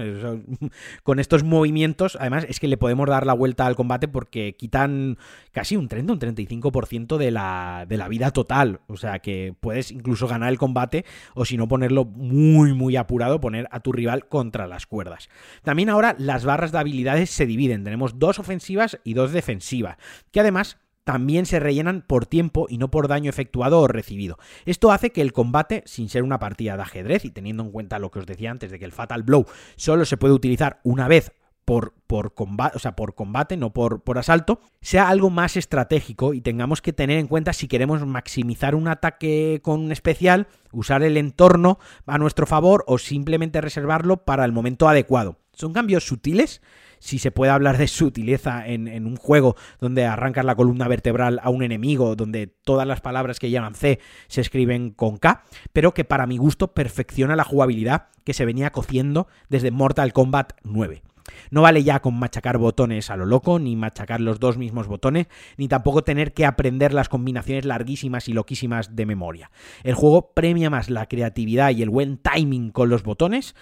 con 1.03 1.19
estos 1.19 1.43
movimientos, 1.43 2.17
además, 2.19 2.47
es 2.49 2.59
que 2.59 2.67
le 2.67 2.77
podemos 2.77 3.07
dar 3.07 3.27
la 3.27 3.33
vuelta 3.33 3.67
al 3.67 3.75
combate 3.75 4.07
porque 4.07 4.55
quitan 4.57 5.19
casi 5.51 5.75
un 5.75 5.87
30, 5.87 6.13
un 6.13 6.19
35% 6.19 7.17
de 7.17 7.29
la, 7.29 7.85
de 7.87 7.97
la 7.97 8.07
vida 8.07 8.31
total, 8.31 8.79
o 8.87 8.97
sea, 8.97 9.19
que 9.19 9.53
puedes 9.59 9.91
incluso 9.91 10.27
ganar 10.27 10.49
el 10.49 10.57
combate 10.57 11.05
o 11.35 11.45
si 11.45 11.57
no 11.57 11.67
poner 11.67 11.90
muy, 12.05 12.73
muy 12.73 12.95
apurado, 12.95 13.39
poner 13.39 13.67
a 13.71 13.79
tu 13.79 13.91
rival 13.91 14.27
contra 14.27 14.67
las 14.67 14.87
cuerdas. 14.87 15.29
También 15.63 15.89
ahora 15.89 16.15
las 16.17 16.45
barras 16.45 16.71
de 16.71 16.79
habilidades 16.79 17.29
se 17.29 17.45
dividen. 17.45 17.83
Tenemos 17.83 18.19
dos 18.19 18.39
ofensivas 18.39 18.99
y 19.03 19.13
dos 19.13 19.31
defensivas, 19.31 19.97
que 20.31 20.39
además 20.39 20.77
también 21.03 21.45
se 21.45 21.59
rellenan 21.59 22.03
por 22.05 22.25
tiempo 22.25 22.67
y 22.69 22.77
no 22.77 22.91
por 22.91 23.07
daño 23.07 23.29
efectuado 23.29 23.79
o 23.79 23.87
recibido. 23.87 24.37
Esto 24.65 24.91
hace 24.91 25.11
que 25.11 25.21
el 25.21 25.33
combate, 25.33 25.83
sin 25.85 26.09
ser 26.09 26.23
una 26.23 26.39
partida 26.39 26.75
de 26.75 26.83
ajedrez 26.83 27.25
y 27.25 27.31
teniendo 27.31 27.63
en 27.63 27.71
cuenta 27.71 27.99
lo 27.99 28.11
que 28.11 28.19
os 28.19 28.25
decía 28.25 28.51
antes 28.51 28.71
de 28.71 28.79
que 28.79 28.85
el 28.85 28.91
Fatal 28.91 29.23
Blow 29.23 29.45
solo 29.75 30.05
se 30.05 30.17
puede 30.17 30.33
utilizar 30.33 30.79
una 30.83 31.07
vez 31.07 31.31
por, 31.65 31.93
combate, 32.33 32.75
o 32.75 32.79
sea, 32.79 32.95
por 32.95 33.15
combate, 33.15 33.57
no 33.57 33.71
por, 33.71 34.01
asalto, 34.17 34.59
sea 34.81 35.09
algo 35.09 35.29
más 35.29 35.57
estratégico 35.57 36.33
y 36.33 36.41
tengamos 36.41 36.81
que 36.81 36.93
tener 36.93 37.17
en 37.17 37.27
cuenta 37.27 37.53
si 37.53 37.67
queremos 37.67 38.05
maximizar 38.05 38.75
un 38.75 38.87
ataque 38.87 39.61
con 39.63 39.79
un 39.79 39.91
especial, 39.91 40.47
usar 40.71 41.03
el 41.03 41.17
entorno 41.17 41.79
a 42.05 42.17
nuestro 42.17 42.45
favor 42.45 42.83
o 42.87 42.97
simplemente 42.97 43.61
reservarlo 43.61 44.25
para 44.25 44.45
el 44.45 44.51
momento 44.51 44.89
adecuado. 44.89 45.37
Son 45.53 45.73
cambios 45.73 46.05
sutiles 46.05 46.61
si 46.99 47.17
se 47.17 47.31
puede 47.31 47.51
hablar 47.51 47.77
de 47.77 47.87
sutileza 47.87 48.67
en, 48.67 48.87
en, 48.87 49.07
un 49.07 49.15
juego 49.15 49.55
donde 49.79 50.05
arrancas 50.05 50.45
la 50.45 50.55
columna 50.55 50.87
vertebral 50.87 51.39
a 51.41 51.49
un 51.49 51.63
enemigo, 51.63 52.15
donde 52.15 52.47
todas 52.47 52.87
las 52.87 53.01
palabras 53.01 53.39
que 53.39 53.49
llevan 53.49 53.73
C 53.73 53.99
se 54.27 54.41
escriben 54.41 54.91
con 54.91 55.17
K, 55.17 55.43
pero 55.73 55.93
que 55.93 56.05
para 56.05 56.27
mi 56.27 56.37
gusto 56.37 56.73
perfecciona 56.73 57.35
la 57.35 57.43
jugabilidad 57.43 58.09
que 58.23 58.33
se 58.33 58.45
venía 58.45 58.71
cociendo 58.71 59.27
desde 59.49 59.71
Mortal 59.71 60.13
Kombat 60.13 60.53
9. 60.63 61.01
No 61.49 61.61
vale 61.61 61.83
ya 61.83 61.99
con 62.01 62.17
machacar 62.17 62.57
botones 62.57 63.09
a 63.09 63.17
lo 63.17 63.25
loco, 63.25 63.59
ni 63.59 63.75
machacar 63.75 64.21
los 64.21 64.39
dos 64.39 64.57
mismos 64.57 64.87
botones, 64.87 65.27
ni 65.57 65.67
tampoco 65.67 66.03
tener 66.03 66.33
que 66.33 66.45
aprender 66.45 66.93
las 66.93 67.09
combinaciones 67.09 67.65
larguísimas 67.65 68.27
y 68.27 68.33
loquísimas 68.33 68.95
de 68.95 69.05
memoria. 69.05 69.51
El 69.83 69.95
juego 69.95 70.31
premia 70.33 70.69
más 70.69 70.89
la 70.89 71.05
creatividad 71.07 71.71
y 71.71 71.81
el 71.81 71.89
buen 71.89 72.17
timing 72.17 72.71
con 72.71 72.89
los 72.89 73.03
botones, 73.03 73.55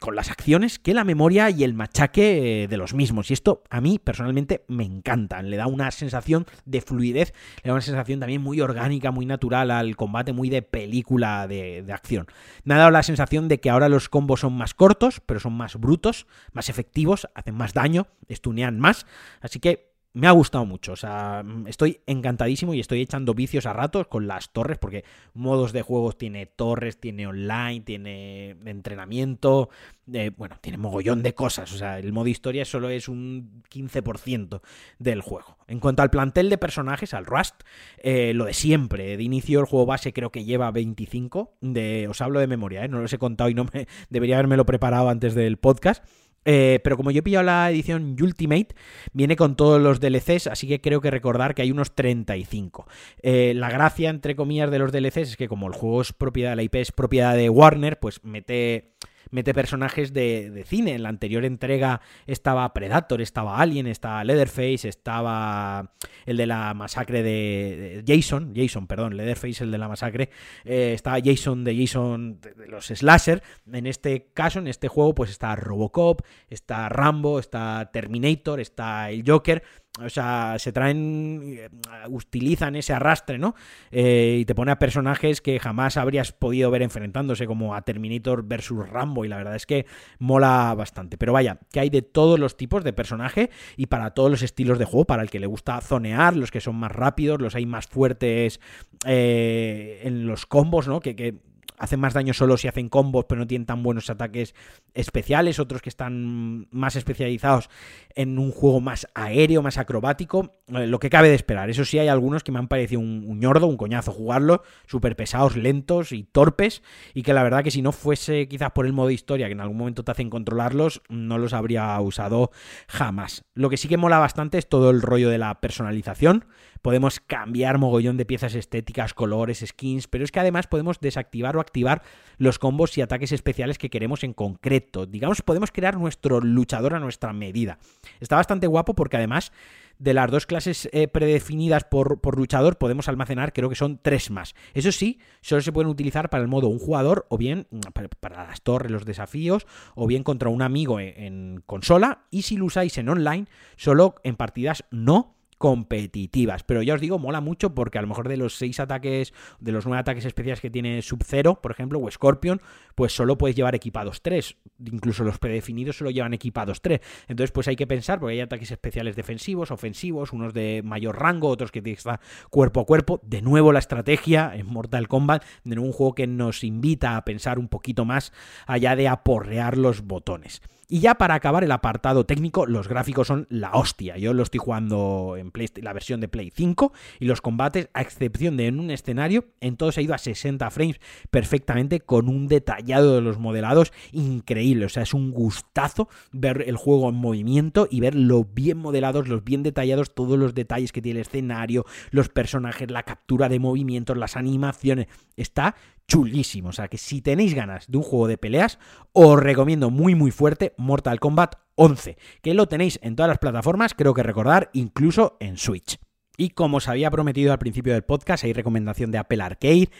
con 0.00 0.16
las 0.16 0.30
acciones, 0.30 0.78
que 0.78 0.94
la 0.94 1.04
memoria 1.04 1.50
y 1.50 1.64
el 1.64 1.74
machaque 1.74 2.66
de 2.68 2.76
los 2.76 2.94
mismos. 2.94 3.30
Y 3.30 3.34
esto 3.34 3.62
a 3.70 3.80
mí 3.80 3.98
personalmente 3.98 4.64
me 4.68 4.84
encanta. 4.84 5.42
Le 5.42 5.56
da 5.56 5.66
una 5.66 5.90
sensación 5.90 6.46
de 6.64 6.80
fluidez, 6.80 7.32
le 7.62 7.68
da 7.68 7.74
una 7.74 7.80
sensación 7.80 8.20
también 8.20 8.42
muy 8.42 8.60
orgánica, 8.60 9.10
muy 9.10 9.26
natural 9.26 9.70
al 9.70 9.96
combate, 9.96 10.32
muy 10.32 10.50
de 10.50 10.62
película 10.62 11.46
de, 11.46 11.82
de 11.82 11.92
acción. 11.92 12.26
Me 12.64 12.74
ha 12.74 12.78
dado 12.78 12.90
la 12.90 13.02
sensación 13.02 13.48
de 13.48 13.60
que 13.60 13.70
ahora 13.70 13.88
los 13.88 14.08
combos 14.08 14.40
son 14.40 14.54
más 14.54 14.74
cortos, 14.74 15.20
pero 15.24 15.40
son 15.40 15.54
más 15.54 15.76
brutos, 15.76 16.26
más 16.52 16.68
efectivos 16.68 16.93
hacen 17.34 17.54
más 17.54 17.74
daño, 17.74 18.06
estunean 18.28 18.78
más. 18.78 19.06
Así 19.40 19.60
que 19.60 19.94
me 20.14 20.28
ha 20.28 20.30
gustado 20.30 20.64
mucho. 20.64 20.92
O 20.92 20.96
sea, 20.96 21.44
estoy 21.66 22.00
encantadísimo 22.06 22.72
y 22.72 22.80
estoy 22.80 23.00
echando 23.00 23.34
vicios 23.34 23.66
a 23.66 23.72
ratos 23.72 24.06
con 24.06 24.28
las 24.28 24.50
torres, 24.52 24.78
porque 24.78 25.04
modos 25.34 25.72
de 25.72 25.82
juegos 25.82 26.16
tiene 26.16 26.46
torres, 26.46 26.98
tiene 26.98 27.26
online, 27.26 27.80
tiene 27.80 28.50
entrenamiento, 28.64 29.70
eh, 30.12 30.30
bueno, 30.36 30.56
tiene 30.60 30.78
mogollón 30.78 31.24
de 31.24 31.34
cosas. 31.34 31.72
O 31.72 31.76
sea, 31.76 31.98
el 31.98 32.12
modo 32.12 32.28
historia 32.28 32.64
solo 32.64 32.90
es 32.90 33.08
un 33.08 33.64
15% 33.68 34.60
del 35.00 35.20
juego. 35.20 35.58
En 35.66 35.80
cuanto 35.80 36.02
al 36.02 36.10
plantel 36.10 36.48
de 36.48 36.58
personajes, 36.58 37.12
al 37.12 37.26
Rust, 37.26 37.62
eh, 37.98 38.32
lo 38.34 38.44
de 38.44 38.54
siempre. 38.54 39.16
De 39.16 39.22
inicio, 39.24 39.58
el 39.58 39.66
juego 39.66 39.84
base 39.84 40.12
creo 40.12 40.30
que 40.30 40.44
lleva 40.44 40.70
25. 40.70 41.56
De, 41.60 42.06
os 42.08 42.20
hablo 42.20 42.38
de 42.38 42.46
memoria, 42.46 42.84
¿eh? 42.84 42.88
no 42.88 43.00
los 43.00 43.12
he 43.12 43.18
contado 43.18 43.50
y 43.50 43.54
no 43.54 43.64
me 43.64 43.88
debería 44.10 44.36
haberme 44.36 44.56
lo 44.56 44.64
preparado 44.64 45.08
antes 45.08 45.34
del 45.34 45.56
podcast. 45.56 46.04
Eh, 46.44 46.80
pero 46.84 46.96
como 46.96 47.10
yo 47.10 47.20
he 47.20 47.22
pillado 47.22 47.44
la 47.44 47.70
edición 47.70 48.16
Ultimate, 48.20 48.68
viene 49.12 49.36
con 49.36 49.56
todos 49.56 49.80
los 49.80 50.00
DLCs, 50.00 50.48
así 50.48 50.68
que 50.68 50.80
creo 50.80 51.00
que 51.00 51.10
recordar 51.10 51.54
que 51.54 51.62
hay 51.62 51.70
unos 51.70 51.94
35. 51.94 52.86
Eh, 53.22 53.52
la 53.54 53.70
gracia, 53.70 54.10
entre 54.10 54.36
comillas, 54.36 54.70
de 54.70 54.78
los 54.78 54.92
DLCs 54.92 55.30
es 55.30 55.36
que 55.36 55.48
como 55.48 55.66
el 55.66 55.74
juego 55.74 56.02
es 56.02 56.12
propiedad, 56.12 56.56
la 56.56 56.62
IP 56.62 56.76
es 56.76 56.92
propiedad 56.92 57.34
de 57.34 57.48
Warner, 57.48 57.98
pues 57.98 58.22
mete 58.24 58.92
mete 59.34 59.52
personajes 59.52 60.12
de, 60.12 60.64
cine. 60.66 60.94
En 60.94 61.02
la 61.02 61.08
anterior 61.08 61.44
entrega 61.44 62.00
estaba 62.26 62.72
Predator, 62.72 63.20
estaba 63.20 63.58
Alien, 63.58 63.88
estaba 63.88 64.22
Leatherface, 64.22 64.88
estaba 64.88 65.90
el 66.24 66.36
de 66.36 66.46
la 66.46 66.72
masacre 66.72 67.22
de, 67.24 68.04
Jason, 68.06 68.52
Jason, 68.54 68.86
perdón, 68.86 69.16
Leatherface, 69.16 69.64
el 69.64 69.72
de 69.72 69.78
la 69.78 69.88
masacre, 69.88 70.30
eh, 70.64 70.92
estaba 70.94 71.18
Jason 71.22 71.64
de 71.64 71.76
Jason 71.76 72.40
de, 72.40 72.66
los 72.68 72.86
Slasher. 72.86 73.42
En 73.72 73.86
este 73.86 74.28
caso, 74.32 74.60
en 74.60 74.68
este 74.68 74.86
juego, 74.86 75.16
pues 75.16 75.30
está 75.30 75.56
Robocop, 75.56 76.20
está 76.48 76.88
Rambo, 76.88 77.40
está 77.40 77.90
Terminator, 77.92 78.60
está 78.60 79.10
el 79.10 79.24
Joker 79.26 79.64
o 80.02 80.08
sea, 80.08 80.56
se 80.58 80.72
traen, 80.72 81.40
eh, 81.56 81.68
utilizan 82.08 82.74
ese 82.74 82.92
arrastre, 82.92 83.38
¿no? 83.38 83.54
Eh, 83.92 84.38
y 84.40 84.44
te 84.44 84.54
pone 84.54 84.72
a 84.72 84.78
personajes 84.78 85.40
que 85.40 85.60
jamás 85.60 85.96
habrías 85.96 86.32
podido 86.32 86.70
ver 86.72 86.82
enfrentándose, 86.82 87.46
como 87.46 87.76
a 87.76 87.82
Terminator 87.82 88.44
versus 88.44 88.88
Rambo, 88.88 89.24
y 89.24 89.28
la 89.28 89.36
verdad 89.36 89.54
es 89.54 89.66
que 89.66 89.86
mola 90.18 90.74
bastante. 90.76 91.16
Pero 91.16 91.32
vaya, 91.32 91.60
que 91.70 91.78
hay 91.78 91.90
de 91.90 92.02
todos 92.02 92.40
los 92.40 92.56
tipos 92.56 92.82
de 92.82 92.92
personaje 92.92 93.50
y 93.76 93.86
para 93.86 94.10
todos 94.10 94.32
los 94.32 94.42
estilos 94.42 94.80
de 94.80 94.84
juego, 94.84 95.04
para 95.04 95.22
el 95.22 95.30
que 95.30 95.38
le 95.38 95.46
gusta 95.46 95.80
zonear, 95.80 96.36
los 96.36 96.50
que 96.50 96.60
son 96.60 96.74
más 96.74 96.90
rápidos, 96.90 97.40
los 97.40 97.54
hay 97.54 97.66
más 97.66 97.86
fuertes 97.86 98.60
eh, 99.06 100.00
en 100.02 100.26
los 100.26 100.44
combos, 100.46 100.88
¿no? 100.88 100.98
Que, 100.98 101.14
que 101.14 101.38
hacen 101.84 102.00
más 102.00 102.14
daño 102.14 102.34
solo 102.34 102.56
si 102.56 102.68
hacen 102.68 102.88
combos, 102.88 103.26
pero 103.28 103.40
no 103.40 103.46
tienen 103.46 103.66
tan 103.66 103.82
buenos 103.82 104.10
ataques 104.10 104.54
especiales, 104.94 105.58
otros 105.58 105.82
que 105.82 105.88
están 105.88 106.66
más 106.70 106.96
especializados 106.96 107.70
en 108.14 108.38
un 108.38 108.50
juego 108.50 108.80
más 108.80 109.06
aéreo, 109.14 109.62
más 109.62 109.78
acrobático, 109.78 110.52
eh, 110.68 110.86
lo 110.86 110.98
que 110.98 111.10
cabe 111.10 111.28
de 111.28 111.34
esperar. 111.34 111.70
Eso 111.70 111.84
sí, 111.84 111.98
hay 111.98 112.08
algunos 112.08 112.42
que 112.42 112.52
me 112.52 112.58
han 112.58 112.68
parecido 112.68 113.00
un, 113.00 113.24
un 113.26 113.38
ñordo, 113.38 113.66
un 113.66 113.76
coñazo 113.76 114.12
jugarlo, 114.12 114.62
súper 114.86 115.16
pesados, 115.16 115.56
lentos 115.56 116.12
y 116.12 116.24
torpes, 116.24 116.82
y 117.14 117.22
que 117.22 117.32
la 117.32 117.42
verdad 117.42 117.62
que 117.62 117.70
si 117.70 117.82
no 117.82 117.92
fuese 117.92 118.48
quizás 118.48 118.72
por 118.72 118.86
el 118.86 118.92
modo 118.92 119.10
historia, 119.10 119.46
que 119.46 119.52
en 119.52 119.60
algún 119.60 119.78
momento 119.78 120.04
te 120.04 120.12
hacen 120.12 120.30
controlarlos, 120.30 121.02
no 121.08 121.38
los 121.38 121.52
habría 121.52 122.00
usado 122.00 122.50
jamás. 122.88 123.44
Lo 123.54 123.70
que 123.70 123.76
sí 123.76 123.88
que 123.88 123.96
mola 123.96 124.18
bastante 124.18 124.58
es 124.58 124.68
todo 124.68 124.90
el 124.90 125.02
rollo 125.02 125.28
de 125.30 125.38
la 125.38 125.60
personalización, 125.60 126.46
podemos 126.84 127.18
cambiar 127.18 127.78
mogollón 127.78 128.18
de 128.18 128.26
piezas 128.26 128.54
estéticas, 128.54 129.14
colores, 129.14 129.64
skins, 129.66 130.06
pero 130.06 130.22
es 130.22 130.30
que 130.30 130.40
además 130.40 130.66
podemos 130.66 131.00
desactivar 131.00 131.56
o 131.56 131.60
activar 131.60 132.02
los 132.36 132.58
combos 132.58 132.98
y 132.98 133.00
ataques 133.00 133.32
especiales 133.32 133.78
que 133.78 133.88
queremos 133.88 134.22
en 134.22 134.34
concreto. 134.34 135.06
Digamos, 135.06 135.40
podemos 135.40 135.72
crear 135.72 135.96
nuestro 135.96 136.42
luchador 136.42 136.92
a 136.92 137.00
nuestra 137.00 137.32
medida. 137.32 137.78
Está 138.20 138.36
bastante 138.36 138.66
guapo 138.66 138.94
porque 138.94 139.16
además 139.16 139.50
de 139.98 140.12
las 140.12 140.30
dos 140.30 140.44
clases 140.44 140.90
eh, 140.92 141.08
predefinidas 141.08 141.84
por, 141.84 142.20
luchador 142.36 142.76
podemos 142.76 143.08
almacenar, 143.08 143.54
creo 143.54 143.70
que 143.70 143.76
son 143.76 143.98
tres 144.02 144.30
más. 144.30 144.54
Eso 144.74 144.92
sí, 144.92 145.20
solo 145.40 145.62
se 145.62 145.72
pueden 145.72 145.90
utilizar 145.90 146.28
para 146.28 146.42
el 146.42 146.48
modo 146.48 146.68
un 146.68 146.78
jugador 146.78 147.24
o 147.30 147.38
bien 147.38 147.66
mm, 147.70 147.78
para, 148.20 148.46
las 148.46 148.60
torres, 148.60 148.92
los 148.92 149.06
desafíos, 149.06 149.66
o 149.94 150.06
bien 150.06 150.22
contra 150.22 150.50
un 150.50 150.60
amigo 150.60 151.00
en 151.00 151.62
consola. 151.64 152.26
Y 152.30 152.42
si 152.42 152.58
lo 152.58 152.66
usáis 152.66 152.98
en 152.98 153.08
online, 153.08 153.46
solo 153.74 154.16
en 154.22 154.36
partidas 154.36 154.84
no 154.90 155.34
competitivas. 155.58 156.62
Pero 156.64 156.82
ya 156.82 156.94
os 156.94 157.00
digo, 157.00 157.18
mola 157.18 157.40
mucho 157.40 157.74
porque 157.74 157.98
a 157.98 158.02
lo 158.02 158.08
mejor 158.08 158.28
de 158.28 158.36
los 158.36 158.56
seis 158.56 158.80
ataques, 158.80 159.32
de 159.60 159.72
los 159.72 159.86
nueve 159.86 160.00
ataques 160.00 160.24
especiales 160.24 160.60
que 160.60 160.70
tiene 160.70 161.02
Sub-Zero, 161.02 161.60
por 161.60 161.70
ejemplo, 161.70 162.00
o 162.00 162.10
Scorpion, 162.10 162.60
pues 162.94 163.14
solo 163.14 163.38
puedes 163.38 163.56
llevar 163.56 163.74
equipados 163.74 164.22
tres. 164.22 164.56
Incluso 164.84 165.24
los 165.24 165.38
predefinidos 165.38 165.96
solo 165.96 166.10
llevan 166.10 166.34
equipados 166.34 166.80
tres. 166.80 167.00
Entonces, 167.28 167.52
pues 167.52 167.68
hay 167.68 167.76
que 167.76 167.86
pensar, 167.86 168.20
porque 168.20 168.34
hay 168.34 168.40
ataques 168.40 168.70
especiales 168.70 169.16
defensivos, 169.16 169.70
ofensivos, 169.70 170.32
unos 170.32 170.54
de 170.54 170.82
mayor 170.84 171.18
rango, 171.18 171.48
otros 171.48 171.70
que 171.70 171.82
están 171.84 172.20
cuerpo 172.50 172.80
a 172.80 172.86
cuerpo. 172.86 173.20
De 173.22 173.42
nuevo 173.42 173.72
la 173.72 173.78
estrategia 173.78 174.52
en 174.54 174.66
Mortal 174.66 175.08
Kombat, 175.08 175.44
de 175.64 175.74
nuevo 175.74 175.86
un 175.86 175.92
juego 175.92 176.14
que 176.14 176.26
nos 176.26 176.64
invita 176.64 177.16
a 177.16 177.24
pensar 177.24 177.58
un 177.58 177.68
poquito 177.68 178.04
más 178.04 178.32
allá 178.66 178.96
de 178.96 179.08
aporrear 179.08 179.76
los 179.76 180.02
botones. 180.02 180.62
Y 180.88 181.00
ya 181.00 181.14
para 181.14 181.34
acabar 181.34 181.64
el 181.64 181.72
apartado 181.72 182.26
técnico, 182.26 182.66
los 182.66 182.88
gráficos 182.88 183.28
son 183.28 183.46
la 183.48 183.72
hostia. 183.72 184.16
Yo 184.18 184.32
lo 184.34 184.42
estoy 184.42 184.58
jugando 184.58 185.36
en 185.38 185.52
la 185.82 185.92
versión 185.92 186.20
de 186.20 186.28
Play 186.28 186.50
5 186.54 186.92
y 187.20 187.24
los 187.24 187.40
combates, 187.40 187.88
a 187.94 188.02
excepción 188.02 188.56
de 188.56 188.66
en 188.66 188.80
un 188.80 188.90
escenario, 188.90 189.46
en 189.60 189.76
todos 189.76 189.98
ha 189.98 190.02
ido 190.02 190.14
a 190.14 190.18
60 190.18 190.70
frames 190.70 191.00
perfectamente 191.30 192.00
con 192.00 192.28
un 192.28 192.48
detallado 192.48 193.14
de 193.14 193.20
los 193.20 193.38
modelados 193.38 193.92
increíble. 194.12 194.86
O 194.86 194.88
sea, 194.88 195.02
es 195.02 195.14
un 195.14 195.30
gustazo 195.30 196.08
ver 196.32 196.64
el 196.66 196.76
juego 196.76 197.08
en 197.08 197.16
movimiento 197.16 197.88
y 197.90 198.00
ver 198.00 198.14
lo 198.14 198.44
bien 198.44 198.78
modelados, 198.78 199.28
los 199.28 199.44
bien 199.44 199.62
detallados, 199.62 200.14
todos 200.14 200.38
los 200.38 200.54
detalles 200.54 200.92
que 200.92 201.02
tiene 201.02 201.20
el 201.20 201.26
escenario, 201.26 201.84
los 202.10 202.28
personajes, 202.28 202.90
la 202.90 203.02
captura 203.02 203.48
de 203.48 203.58
movimientos, 203.58 204.16
las 204.16 204.36
animaciones. 204.36 205.06
Está 205.36 205.74
chulísimo. 206.08 206.70
O 206.70 206.72
sea 206.72 206.88
que 206.88 206.98
si 206.98 207.20
tenéis 207.20 207.54
ganas 207.54 207.86
de 207.88 207.98
un 207.98 208.02
juego 208.02 208.28
de 208.28 208.38
peleas, 208.38 208.78
os 209.12 209.38
recomiendo 209.38 209.90
muy 209.90 210.14
muy 210.14 210.30
fuerte 210.30 210.74
Mortal 210.76 211.20
Kombat 211.20 211.56
11, 211.76 212.16
que 212.42 212.54
lo 212.54 212.66
tenéis 212.66 212.98
en 213.02 213.16
todas 213.16 213.28
las 213.28 213.38
plataformas, 213.38 213.94
creo 213.94 214.14
que 214.14 214.22
recordar, 214.22 214.70
incluso 214.72 215.36
en 215.40 215.56
Switch. 215.56 215.98
Y 216.36 216.50
como 216.50 216.78
os 216.78 216.88
había 216.88 217.10
prometido 217.10 217.52
al 217.52 217.58
principio 217.58 217.92
del 217.92 218.02
podcast, 218.02 218.44
hay 218.44 218.52
recomendación 218.52 219.10
de 219.10 219.18
Apple 219.18 219.42
Arcade, 219.42 219.90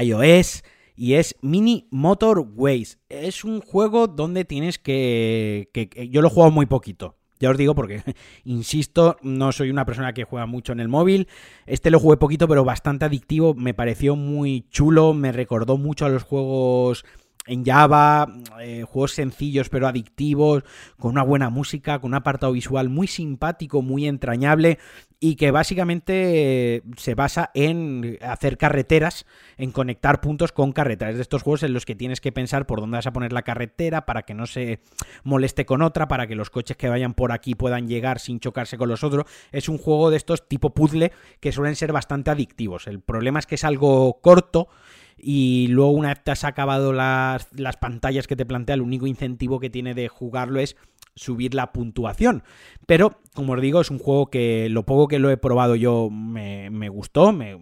iOS 0.00 0.64
y 0.96 1.14
es 1.14 1.36
Mini 1.40 1.88
Motorways. 1.90 2.98
Es 3.08 3.44
un 3.44 3.60
juego 3.60 4.06
donde 4.06 4.44
tienes 4.44 4.78
que, 4.78 5.70
que, 5.72 6.08
yo 6.08 6.20
lo 6.20 6.28
he 6.28 6.30
jugado 6.30 6.50
muy 6.50 6.66
poquito, 6.66 7.16
ya 7.40 7.50
os 7.50 7.58
digo 7.58 7.74
porque, 7.74 8.02
insisto, 8.44 9.16
no 9.22 9.52
soy 9.52 9.70
una 9.70 9.84
persona 9.84 10.12
que 10.12 10.24
juega 10.24 10.46
mucho 10.46 10.72
en 10.72 10.80
el 10.80 10.88
móvil. 10.88 11.28
Este 11.66 11.90
lo 11.90 12.00
jugué 12.00 12.16
poquito, 12.16 12.48
pero 12.48 12.64
bastante 12.64 13.04
adictivo. 13.04 13.54
Me 13.54 13.74
pareció 13.74 14.16
muy 14.16 14.66
chulo, 14.70 15.14
me 15.14 15.32
recordó 15.32 15.76
mucho 15.76 16.06
a 16.06 16.08
los 16.08 16.22
juegos 16.22 17.04
en 17.46 17.64
Java, 17.64 18.26
eh, 18.60 18.84
juegos 18.88 19.12
sencillos 19.12 19.68
pero 19.68 19.86
adictivos, 19.86 20.64
con 20.98 21.12
una 21.12 21.22
buena 21.22 21.50
música, 21.50 21.98
con 21.98 22.12
un 22.12 22.14
apartado 22.14 22.52
visual 22.52 22.88
muy 22.88 23.06
simpático, 23.06 23.82
muy 23.82 24.06
entrañable 24.06 24.78
y 25.20 25.36
que 25.36 25.50
básicamente 25.50 26.82
se 26.98 27.14
basa 27.14 27.50
en 27.54 28.18
hacer 28.20 28.58
carreteras, 28.58 29.24
en 29.56 29.70
conectar 29.72 30.20
puntos 30.20 30.52
con 30.52 30.72
carreteras. 30.72 31.16
De 31.16 31.22
estos 31.22 31.42
juegos 31.42 31.62
en 31.62 31.72
los 31.72 31.86
que 31.86 31.94
tienes 31.94 32.20
que 32.20 32.30
pensar 32.30 32.66
por 32.66 32.80
dónde 32.80 32.98
vas 32.98 33.06
a 33.06 33.12
poner 33.12 33.32
la 33.32 33.40
carretera 33.40 34.04
para 34.04 34.24
que 34.24 34.34
no 34.34 34.46
se 34.46 34.80
moleste 35.22 35.64
con 35.64 35.80
otra, 35.80 36.08
para 36.08 36.26
que 36.26 36.34
los 36.34 36.50
coches 36.50 36.76
que 36.76 36.90
vayan 36.90 37.14
por 37.14 37.32
aquí 37.32 37.54
puedan 37.54 37.88
llegar 37.88 38.20
sin 38.20 38.38
chocarse 38.38 38.76
con 38.76 38.90
los 38.90 39.02
otros. 39.02 39.24
Es 39.50 39.70
un 39.70 39.78
juego 39.78 40.10
de 40.10 40.18
estos 40.18 40.46
tipo 40.46 40.74
puzzle 40.74 41.10
que 41.40 41.52
suelen 41.52 41.76
ser 41.76 41.92
bastante 41.92 42.30
adictivos. 42.30 42.86
El 42.86 43.00
problema 43.00 43.38
es 43.38 43.46
que 43.46 43.54
es 43.54 43.64
algo 43.64 44.20
corto 44.20 44.68
y 45.16 45.68
luego 45.68 45.92
una 45.92 46.08
vez 46.08 46.22
te 46.22 46.30
has 46.30 46.44
acabado 46.44 46.92
las, 46.92 47.48
las 47.52 47.76
pantallas 47.76 48.26
que 48.26 48.36
te 48.36 48.46
plantea, 48.46 48.74
el 48.74 48.82
único 48.82 49.06
incentivo 49.06 49.60
que 49.60 49.70
tiene 49.70 49.94
de 49.94 50.08
jugarlo 50.08 50.60
es 50.60 50.76
subir 51.14 51.54
la 51.54 51.72
puntuación. 51.72 52.42
Pero, 52.86 53.20
como 53.34 53.54
os 53.54 53.60
digo, 53.60 53.80
es 53.80 53.90
un 53.90 53.98
juego 53.98 54.26
que 54.26 54.68
lo 54.68 54.84
poco 54.84 55.08
que 55.08 55.18
lo 55.18 55.30
he 55.30 55.36
probado 55.36 55.74
yo 55.74 56.10
me, 56.10 56.88
gustó. 56.88 57.32
Me, 57.32 57.58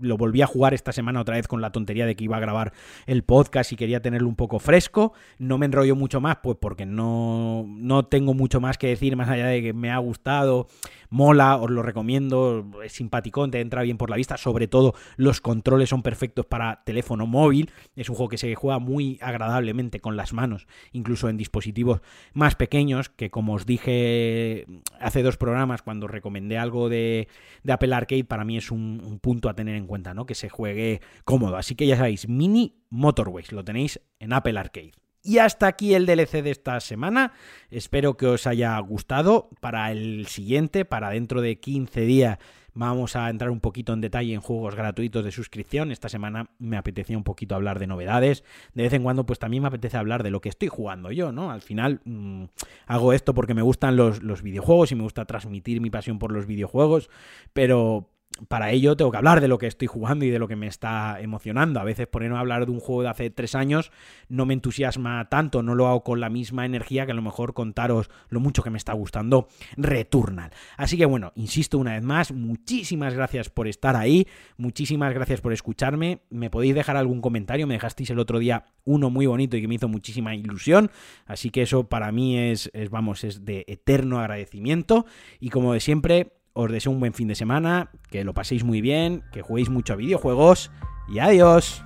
lo 0.00 0.16
volví 0.16 0.42
a 0.42 0.46
jugar 0.46 0.72
esta 0.72 0.92
semana 0.92 1.20
otra 1.20 1.36
vez 1.36 1.48
con 1.48 1.60
la 1.60 1.72
tontería 1.72 2.06
de 2.06 2.16
que 2.16 2.24
iba 2.24 2.36
a 2.36 2.40
grabar 2.40 2.72
el 3.06 3.22
podcast 3.22 3.72
y 3.72 3.76
quería 3.76 4.00
tenerlo 4.00 4.28
un 4.28 4.36
poco 4.36 4.58
fresco. 4.58 5.12
No 5.38 5.58
me 5.58 5.66
enrollo 5.66 5.96
mucho 5.96 6.20
más, 6.20 6.38
pues 6.42 6.56
porque 6.60 6.86
no, 6.86 7.64
no 7.68 8.06
tengo 8.06 8.34
mucho 8.34 8.60
más 8.60 8.78
que 8.78 8.88
decir 8.88 9.16
más 9.16 9.28
allá 9.28 9.46
de 9.46 9.62
que 9.62 9.72
me 9.72 9.90
ha 9.90 9.98
gustado 9.98 10.68
mola, 11.10 11.56
os 11.56 11.70
lo 11.70 11.82
recomiendo, 11.82 12.66
es 12.84 12.92
simpaticón, 12.92 13.50
te 13.50 13.60
entra 13.60 13.82
bien 13.82 13.98
por 13.98 14.10
la 14.10 14.16
vista, 14.16 14.36
sobre 14.36 14.68
todo 14.68 14.94
los 15.16 15.40
controles 15.40 15.90
son 15.90 16.02
perfectos 16.02 16.46
para 16.46 16.82
teléfono 16.84 17.26
móvil, 17.26 17.70
es 17.94 18.08
un 18.08 18.16
juego 18.16 18.28
que 18.28 18.38
se 18.38 18.54
juega 18.54 18.78
muy 18.78 19.18
agradablemente 19.20 20.00
con 20.00 20.16
las 20.16 20.32
manos, 20.32 20.66
incluso 20.92 21.28
en 21.28 21.36
dispositivos 21.36 22.00
más 22.32 22.54
pequeños, 22.54 22.75
que 23.16 23.30
como 23.30 23.54
os 23.54 23.66
dije 23.66 24.66
hace 25.00 25.22
dos 25.22 25.36
programas 25.36 25.82
cuando 25.82 26.06
recomendé 26.06 26.58
algo 26.58 26.88
de, 26.88 27.28
Apple 27.68 27.94
Arcade, 27.94 28.24
para 28.24 28.44
mí 28.44 28.56
es 28.56 28.70
un, 28.70 29.00
un 29.04 29.18
punto 29.18 29.48
a 29.48 29.54
tener 29.54 29.76
en 29.76 29.86
cuenta, 29.86 30.14
¿no? 30.14 30.26
Que 30.26 30.34
se 30.34 30.48
juegue 30.48 31.00
cómodo. 31.24 31.56
Así 31.56 31.74
que 31.74 31.86
ya 31.86 31.96
sabéis, 31.96 32.28
Mini 32.28 32.74
Motorways, 32.90 33.52
lo 33.52 33.64
tenéis 33.64 34.00
en 34.18 34.32
Apple 34.32 34.58
Arcade. 34.58 34.92
Y 35.26 35.38
hasta 35.38 35.66
aquí 35.66 35.94
el 35.94 36.06
DLC 36.06 36.42
de 36.42 36.52
esta 36.52 36.78
semana. 36.78 37.32
Espero 37.68 38.16
que 38.16 38.26
os 38.26 38.46
haya 38.46 38.78
gustado. 38.78 39.50
Para 39.60 39.90
el 39.90 40.28
siguiente, 40.28 40.84
para 40.84 41.10
dentro 41.10 41.40
de 41.40 41.58
15 41.58 42.02
días, 42.02 42.38
vamos 42.76 43.16
a 43.16 43.28
entrar 43.30 43.50
un 43.50 43.60
poquito 43.60 43.92
en 43.92 44.00
detalle 44.00 44.34
en 44.34 44.40
juegos 44.40 44.74
gratuitos 44.74 45.24
de 45.24 45.32
suscripción. 45.32 45.90
Esta 45.90 46.08
semana 46.08 46.50
me 46.58 46.76
apetecía 46.76 47.16
un 47.16 47.24
poquito 47.24 47.54
hablar 47.54 47.78
de 47.78 47.86
novedades. 47.86 48.44
De 48.74 48.84
vez 48.84 48.92
en 48.92 49.02
cuando, 49.02 49.26
pues 49.26 49.38
también 49.38 49.62
me 49.62 49.68
apetece 49.68 49.96
hablar 49.96 50.22
de 50.22 50.30
lo 50.30 50.40
que 50.40 50.50
estoy 50.50 50.68
jugando 50.68 51.10
yo, 51.10 51.32
¿no? 51.32 51.50
Al 51.50 51.62
final 51.62 52.00
mm, 52.04 52.44
hago 52.86 53.12
esto 53.12 53.34
porque 53.34 53.54
me 53.54 53.62
gustan 53.62 53.96
los, 53.96 54.22
los 54.22 54.42
videojuegos 54.42 54.92
y 54.92 54.94
me 54.94 55.02
gusta 55.02 55.24
transmitir 55.24 55.80
mi 55.80 55.90
pasión 55.90 56.18
por 56.18 56.32
los 56.32 56.46
videojuegos. 56.46 57.08
Pero 57.52 58.10
para 58.48 58.70
ello 58.70 58.96
tengo 58.96 59.10
que 59.10 59.16
hablar 59.16 59.40
de 59.40 59.48
lo 59.48 59.58
que 59.58 59.66
estoy 59.66 59.88
jugando 59.88 60.24
y 60.24 60.30
de 60.30 60.38
lo 60.38 60.48
que 60.48 60.56
me 60.56 60.66
está 60.66 61.20
emocionando. 61.20 61.80
A 61.80 61.84
veces 61.84 62.06
ponerme 62.06 62.36
a 62.36 62.40
hablar 62.40 62.66
de 62.66 62.72
un 62.72 62.80
juego 62.80 63.02
de 63.02 63.08
hace 63.08 63.30
tres 63.30 63.54
años 63.54 63.90
no 64.28 64.46
me 64.46 64.54
entusiasma 64.54 65.28
tanto, 65.28 65.62
no 65.62 65.74
lo 65.74 65.86
hago 65.86 66.02
con 66.02 66.20
la 66.20 66.28
misma 66.28 66.66
energía 66.66 67.06
que 67.06 67.12
a 67.12 67.14
lo 67.14 67.22
mejor 67.22 67.54
contaros 67.54 68.10
lo 68.28 68.40
mucho 68.40 68.62
que 68.62 68.70
me 68.70 68.78
está 68.78 68.92
gustando 68.92 69.48
Returnal. 69.76 70.50
Así 70.76 70.96
que 70.96 71.06
bueno, 71.06 71.32
insisto 71.34 71.78
una 71.78 71.94
vez 71.94 72.02
más, 72.02 72.32
muchísimas 72.32 73.14
gracias 73.14 73.50
por 73.50 73.68
estar 73.68 73.96
ahí, 73.96 74.26
muchísimas 74.56 75.14
gracias 75.14 75.40
por 75.40 75.52
escucharme. 75.52 76.20
Me 76.30 76.50
podéis 76.50 76.74
dejar 76.74 76.96
algún 76.96 77.20
comentario, 77.20 77.66
me 77.66 77.74
dejasteis 77.74 78.10
el 78.10 78.18
otro 78.18 78.38
día 78.38 78.66
uno 78.84 79.10
muy 79.10 79.26
bonito 79.26 79.56
y 79.56 79.60
que 79.60 79.68
me 79.68 79.74
hizo 79.74 79.88
muchísima 79.88 80.34
ilusión, 80.34 80.90
así 81.26 81.50
que 81.50 81.62
eso 81.62 81.88
para 81.88 82.12
mí 82.12 82.38
es, 82.38 82.70
es 82.72 82.90
vamos, 82.90 83.24
es 83.24 83.44
de 83.44 83.64
eterno 83.66 84.20
agradecimiento 84.20 85.06
y 85.40 85.50
como 85.50 85.72
de 85.72 85.80
siempre 85.80 86.35
os 86.56 86.72
deseo 86.72 86.90
un 86.90 87.00
buen 87.00 87.12
fin 87.12 87.28
de 87.28 87.34
semana, 87.34 87.90
que 88.10 88.24
lo 88.24 88.32
paséis 88.32 88.64
muy 88.64 88.80
bien, 88.80 89.22
que 89.30 89.42
juguéis 89.42 89.68
mucho 89.68 89.92
a 89.92 89.96
videojuegos 89.96 90.70
y 91.06 91.18
adiós. 91.18 91.84